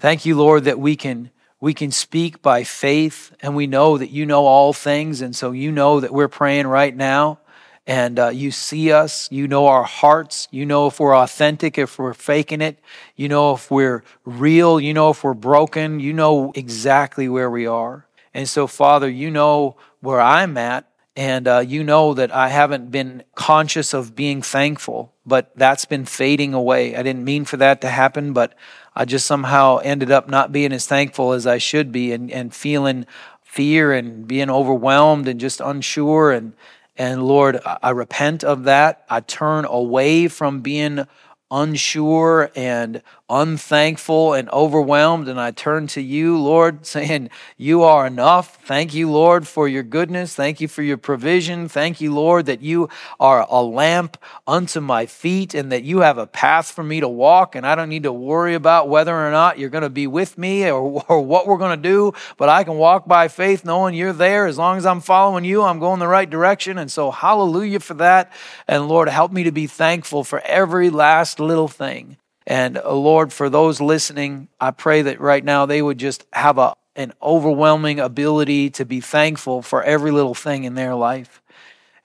Thank 0.00 0.26
you, 0.26 0.36
Lord, 0.36 0.64
that 0.64 0.78
we 0.78 0.96
can 0.96 1.30
we 1.60 1.72
can 1.72 1.90
speak 1.90 2.42
by 2.42 2.62
faith 2.62 3.34
and 3.40 3.56
we 3.56 3.66
know 3.66 3.96
that 3.96 4.10
you 4.10 4.26
know 4.26 4.44
all 4.44 4.74
things 4.74 5.22
and 5.22 5.34
so 5.34 5.52
you 5.52 5.72
know 5.72 6.00
that 6.00 6.12
we're 6.12 6.28
praying 6.28 6.66
right 6.66 6.94
now 6.94 7.38
and 7.86 8.18
uh, 8.18 8.28
you 8.28 8.50
see 8.50 8.92
us 8.92 9.28
you 9.30 9.46
know 9.46 9.66
our 9.66 9.84
hearts 9.84 10.48
you 10.50 10.64
know 10.64 10.86
if 10.86 10.98
we're 10.98 11.16
authentic 11.16 11.76
if 11.78 11.98
we're 11.98 12.14
faking 12.14 12.60
it 12.60 12.78
you 13.16 13.28
know 13.28 13.54
if 13.54 13.70
we're 13.70 14.02
real 14.24 14.80
you 14.80 14.94
know 14.94 15.10
if 15.10 15.22
we're 15.22 15.34
broken 15.34 16.00
you 16.00 16.12
know 16.12 16.52
exactly 16.54 17.28
where 17.28 17.50
we 17.50 17.66
are 17.66 18.06
and 18.32 18.48
so 18.48 18.66
father 18.66 19.08
you 19.08 19.30
know 19.30 19.76
where 20.00 20.20
i'm 20.20 20.56
at 20.56 20.88
and 21.16 21.46
uh, 21.46 21.58
you 21.58 21.84
know 21.84 22.14
that 22.14 22.34
i 22.34 22.48
haven't 22.48 22.90
been 22.90 23.22
conscious 23.34 23.92
of 23.92 24.14
being 24.14 24.40
thankful 24.40 25.12
but 25.26 25.50
that's 25.56 25.84
been 25.84 26.04
fading 26.04 26.54
away 26.54 26.96
i 26.96 27.02
didn't 27.02 27.24
mean 27.24 27.44
for 27.44 27.56
that 27.56 27.80
to 27.80 27.88
happen 27.88 28.32
but 28.32 28.54
I 28.96 29.04
just 29.04 29.26
somehow 29.26 29.78
ended 29.78 30.12
up 30.12 30.28
not 30.28 30.52
being 30.52 30.72
as 30.72 30.86
thankful 30.86 31.32
as 31.32 31.48
I 31.48 31.58
should 31.58 31.90
be 31.90 32.12
and, 32.12 32.30
and 32.30 32.54
feeling 32.54 33.06
fear 33.42 33.92
and 33.92 34.24
being 34.24 34.48
overwhelmed 34.50 35.26
and 35.26 35.40
just 35.40 35.60
unsure. 35.60 36.30
And, 36.30 36.52
and 36.96 37.26
Lord, 37.26 37.60
I, 37.82 37.90
repent 37.90 38.44
of 38.44 38.64
that. 38.64 39.04
I 39.10 39.20
turn 39.20 39.64
away 39.64 40.28
from 40.28 40.60
being 40.60 41.06
unsure 41.50 42.50
and 42.54 43.02
unthankful 43.30 44.34
and 44.34 44.50
overwhelmed. 44.50 45.28
And 45.28 45.40
I 45.40 45.50
turn 45.50 45.86
to 45.88 46.00
you, 46.00 46.38
Lord, 46.38 46.86
saying, 46.94 47.30
You 47.56 47.82
are 47.82 48.06
enough. 48.06 48.58
Thank 48.64 48.94
you, 48.94 49.10
Lord, 49.10 49.46
for 49.48 49.66
your 49.66 49.82
goodness. 49.82 50.34
Thank 50.34 50.60
you 50.60 50.68
for 50.68 50.82
your 50.82 50.96
provision. 50.96 51.68
Thank 51.68 52.00
you, 52.00 52.12
Lord, 52.12 52.46
that 52.46 52.62
you 52.62 52.88
are 53.18 53.46
a 53.48 53.62
lamp 53.62 54.16
unto 54.46 54.80
my 54.80 55.06
feet 55.06 55.54
and 55.54 55.72
that 55.72 55.84
you 55.84 56.00
have 56.00 56.18
a 56.18 56.26
path 56.26 56.70
for 56.70 56.82
me 56.82 57.00
to 57.00 57.08
walk. 57.08 57.54
And 57.54 57.66
I 57.66 57.74
don't 57.74 57.88
need 57.88 58.02
to 58.04 58.12
worry 58.12 58.54
about 58.54 58.88
whether 58.88 59.14
or 59.14 59.30
not 59.30 59.58
you're 59.58 59.70
going 59.70 59.82
to 59.82 59.90
be 59.90 60.06
with 60.06 60.36
me 60.36 60.68
or, 60.70 61.02
or 61.08 61.20
what 61.20 61.46
we're 61.46 61.58
going 61.58 61.80
to 61.80 61.88
do, 61.88 62.12
but 62.36 62.48
I 62.48 62.64
can 62.64 62.76
walk 62.76 63.06
by 63.06 63.28
faith 63.28 63.64
knowing 63.64 63.94
you're 63.94 64.12
there. 64.12 64.46
As 64.46 64.58
long 64.58 64.76
as 64.76 64.86
I'm 64.86 65.00
following 65.00 65.44
you, 65.44 65.62
I'm 65.62 65.78
going 65.78 66.00
the 66.00 66.08
right 66.08 66.28
direction. 66.28 66.78
And 66.78 66.90
so, 66.90 67.10
hallelujah 67.10 67.80
for 67.80 67.94
that. 67.94 68.32
And 68.68 68.88
Lord, 68.88 69.08
help 69.08 69.32
me 69.32 69.44
to 69.44 69.52
be 69.52 69.66
thankful 69.66 70.24
for 70.24 70.40
every 70.40 70.90
last 70.90 71.40
little 71.40 71.68
thing. 71.68 72.16
And 72.46 72.76
uh, 72.76 72.92
Lord, 72.92 73.32
for 73.32 73.48
those 73.48 73.80
listening, 73.80 74.48
I 74.60 74.70
pray 74.70 75.02
that 75.02 75.20
right 75.20 75.44
now 75.44 75.66
they 75.66 75.80
would 75.80 75.98
just 75.98 76.24
have 76.32 76.58
a, 76.58 76.74
an 76.94 77.12
overwhelming 77.22 78.00
ability 78.00 78.70
to 78.70 78.84
be 78.84 79.00
thankful 79.00 79.62
for 79.62 79.82
every 79.82 80.10
little 80.10 80.34
thing 80.34 80.64
in 80.64 80.74
their 80.74 80.94
life. 80.94 81.40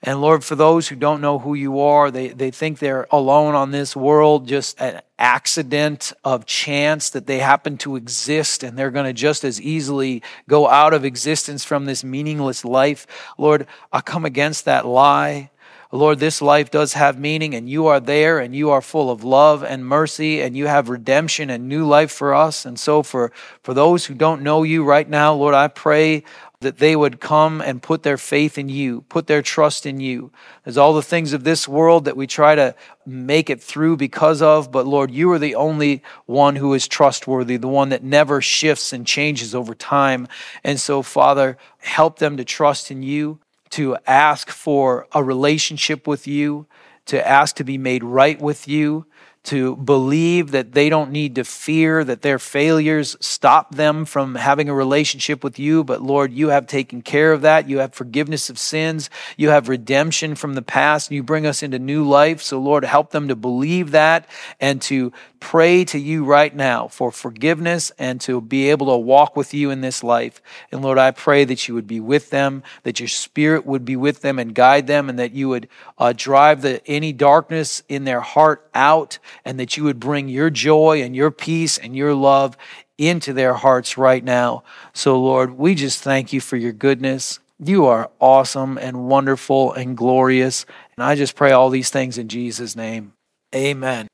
And 0.02 0.22
Lord, 0.22 0.44
for 0.44 0.54
those 0.54 0.88
who 0.88 0.96
don't 0.96 1.20
know 1.20 1.38
who 1.38 1.52
you 1.52 1.78
are, 1.80 2.10
they, 2.10 2.28
they 2.28 2.50
think 2.50 2.78
they're 2.78 3.06
alone 3.10 3.54
on 3.54 3.70
this 3.70 3.94
world, 3.94 4.48
just 4.48 4.80
an 4.80 5.02
accident 5.18 6.14
of 6.24 6.46
chance 6.46 7.10
that 7.10 7.26
they 7.26 7.38
happen 7.38 7.76
to 7.78 7.96
exist 7.96 8.62
and 8.62 8.78
they're 8.78 8.90
going 8.90 9.04
to 9.04 9.12
just 9.12 9.44
as 9.44 9.60
easily 9.60 10.22
go 10.48 10.66
out 10.68 10.94
of 10.94 11.04
existence 11.04 11.66
from 11.66 11.84
this 11.84 12.02
meaningless 12.02 12.64
life. 12.64 13.06
Lord, 13.36 13.66
I 13.92 14.00
come 14.00 14.24
against 14.24 14.64
that 14.64 14.86
lie. 14.86 15.50
Lord, 15.92 16.20
this 16.20 16.40
life 16.40 16.70
does 16.70 16.92
have 16.92 17.18
meaning, 17.18 17.52
and 17.52 17.68
you 17.68 17.88
are 17.88 17.98
there, 17.98 18.38
and 18.38 18.54
you 18.54 18.70
are 18.70 18.80
full 18.80 19.10
of 19.10 19.24
love 19.24 19.64
and 19.64 19.84
mercy, 19.84 20.40
and 20.40 20.56
you 20.56 20.68
have 20.68 20.88
redemption 20.88 21.50
and 21.50 21.68
new 21.68 21.84
life 21.84 22.12
for 22.12 22.32
us. 22.32 22.64
And 22.64 22.78
so, 22.78 23.02
for, 23.02 23.32
for 23.64 23.74
those 23.74 24.06
who 24.06 24.14
don't 24.14 24.42
know 24.42 24.62
you 24.62 24.84
right 24.84 25.08
now, 25.08 25.34
Lord, 25.34 25.54
I 25.54 25.66
pray 25.66 26.22
that 26.60 26.78
they 26.78 26.94
would 26.94 27.20
come 27.20 27.60
and 27.60 27.82
put 27.82 28.04
their 28.04 28.18
faith 28.18 28.56
in 28.56 28.68
you, 28.68 29.00
put 29.08 29.26
their 29.26 29.42
trust 29.42 29.84
in 29.84 29.98
you. 29.98 30.30
There's 30.62 30.76
all 30.76 30.92
the 30.92 31.02
things 31.02 31.32
of 31.32 31.42
this 31.42 31.66
world 31.66 32.04
that 32.04 32.16
we 32.16 32.26
try 32.26 32.54
to 32.54 32.74
make 33.04 33.50
it 33.50 33.62
through 33.62 33.96
because 33.96 34.42
of, 34.42 34.70
but 34.70 34.86
Lord, 34.86 35.10
you 35.10 35.32
are 35.32 35.38
the 35.38 35.54
only 35.54 36.02
one 36.26 36.56
who 36.56 36.74
is 36.74 36.86
trustworthy, 36.86 37.56
the 37.56 37.66
one 37.66 37.88
that 37.88 38.04
never 38.04 38.42
shifts 38.42 38.92
and 38.92 39.06
changes 39.06 39.54
over 39.54 39.74
time. 39.74 40.28
And 40.62 40.78
so, 40.78 41.02
Father, 41.02 41.56
help 41.78 42.18
them 42.18 42.36
to 42.36 42.44
trust 42.44 42.90
in 42.90 43.02
you 43.02 43.40
to 43.70 43.96
ask 44.06 44.50
for 44.50 45.06
a 45.12 45.22
relationship 45.22 46.06
with 46.06 46.26
you, 46.26 46.66
to 47.06 47.26
ask 47.26 47.56
to 47.56 47.64
be 47.64 47.78
made 47.78 48.04
right 48.04 48.40
with 48.40 48.68
you, 48.68 49.06
to 49.42 49.74
believe 49.76 50.50
that 50.50 50.72
they 50.72 50.90
don't 50.90 51.10
need 51.10 51.34
to 51.36 51.44
fear 51.44 52.04
that 52.04 52.20
their 52.20 52.38
failures 52.38 53.16
stop 53.20 53.74
them 53.74 54.04
from 54.04 54.34
having 54.34 54.68
a 54.68 54.74
relationship 54.74 55.42
with 55.42 55.58
you. 55.58 55.82
But 55.82 56.02
Lord, 56.02 56.32
you 56.32 56.48
have 56.48 56.66
taken 56.66 57.00
care 57.00 57.32
of 57.32 57.42
that. 57.42 57.68
You 57.68 57.78
have 57.78 57.94
forgiveness 57.94 58.50
of 58.50 58.58
sins. 58.58 59.08
You 59.38 59.48
have 59.48 59.68
redemption 59.68 60.34
from 60.34 60.54
the 60.54 60.62
past. 60.62 61.10
You 61.10 61.22
bring 61.22 61.46
us 61.46 61.62
into 61.62 61.78
new 61.78 62.06
life. 62.06 62.42
So 62.42 62.60
Lord, 62.60 62.84
help 62.84 63.12
them 63.12 63.28
to 63.28 63.36
believe 63.36 63.92
that 63.92 64.28
and 64.60 64.82
to 64.82 65.12
pray 65.40 65.84
to 65.86 65.98
you 65.98 66.24
right 66.24 66.54
now 66.54 66.86
for 66.86 67.10
forgiveness 67.10 67.90
and 67.98 68.20
to 68.20 68.40
be 68.42 68.68
able 68.70 68.86
to 68.88 68.96
walk 68.96 69.36
with 69.36 69.54
you 69.54 69.70
in 69.70 69.80
this 69.80 70.04
life. 70.04 70.40
And 70.70 70.82
Lord, 70.82 70.98
I 70.98 71.10
pray 71.10 71.44
that 71.44 71.66
you 71.66 71.74
would 71.74 71.86
be 71.86 71.98
with 71.98 72.28
them, 72.28 72.62
that 72.82 73.00
your 73.00 73.08
spirit 73.08 73.64
would 73.64 73.84
be 73.84 73.96
with 73.96 74.20
them 74.20 74.38
and 74.38 74.54
guide 74.54 74.86
them, 74.86 75.08
and 75.08 75.18
that 75.18 75.32
you 75.32 75.48
would 75.48 75.68
uh, 75.98 76.12
drive 76.14 76.60
the, 76.60 76.86
any 76.86 77.12
darkness 77.12 77.82
in 77.88 78.04
their 78.04 78.20
heart 78.20 78.68
out, 78.74 79.18
and 79.44 79.58
that 79.58 79.76
you 79.76 79.84
would 79.84 80.00
bring 80.00 80.28
your 80.28 80.50
joy 80.50 81.02
and 81.02 81.16
your 81.16 81.30
peace 81.30 81.78
and 81.78 81.96
your 81.96 82.14
love 82.14 82.56
into 82.98 83.32
their 83.32 83.54
hearts 83.54 83.96
right 83.96 84.22
now. 84.22 84.62
So, 84.92 85.18
Lord, 85.18 85.52
we 85.52 85.74
just 85.74 86.02
thank 86.02 86.32
you 86.32 86.40
for 86.40 86.56
your 86.56 86.72
goodness. 86.72 87.38
You 87.58 87.86
are 87.86 88.10
awesome 88.20 88.78
and 88.78 89.08
wonderful 89.08 89.72
and 89.72 89.96
glorious. 89.96 90.66
And 90.96 91.04
I 91.04 91.14
just 91.14 91.34
pray 91.34 91.52
all 91.52 91.70
these 91.70 91.90
things 91.90 92.18
in 92.18 92.28
Jesus' 92.28 92.76
name. 92.76 93.14
Amen. 93.54 94.10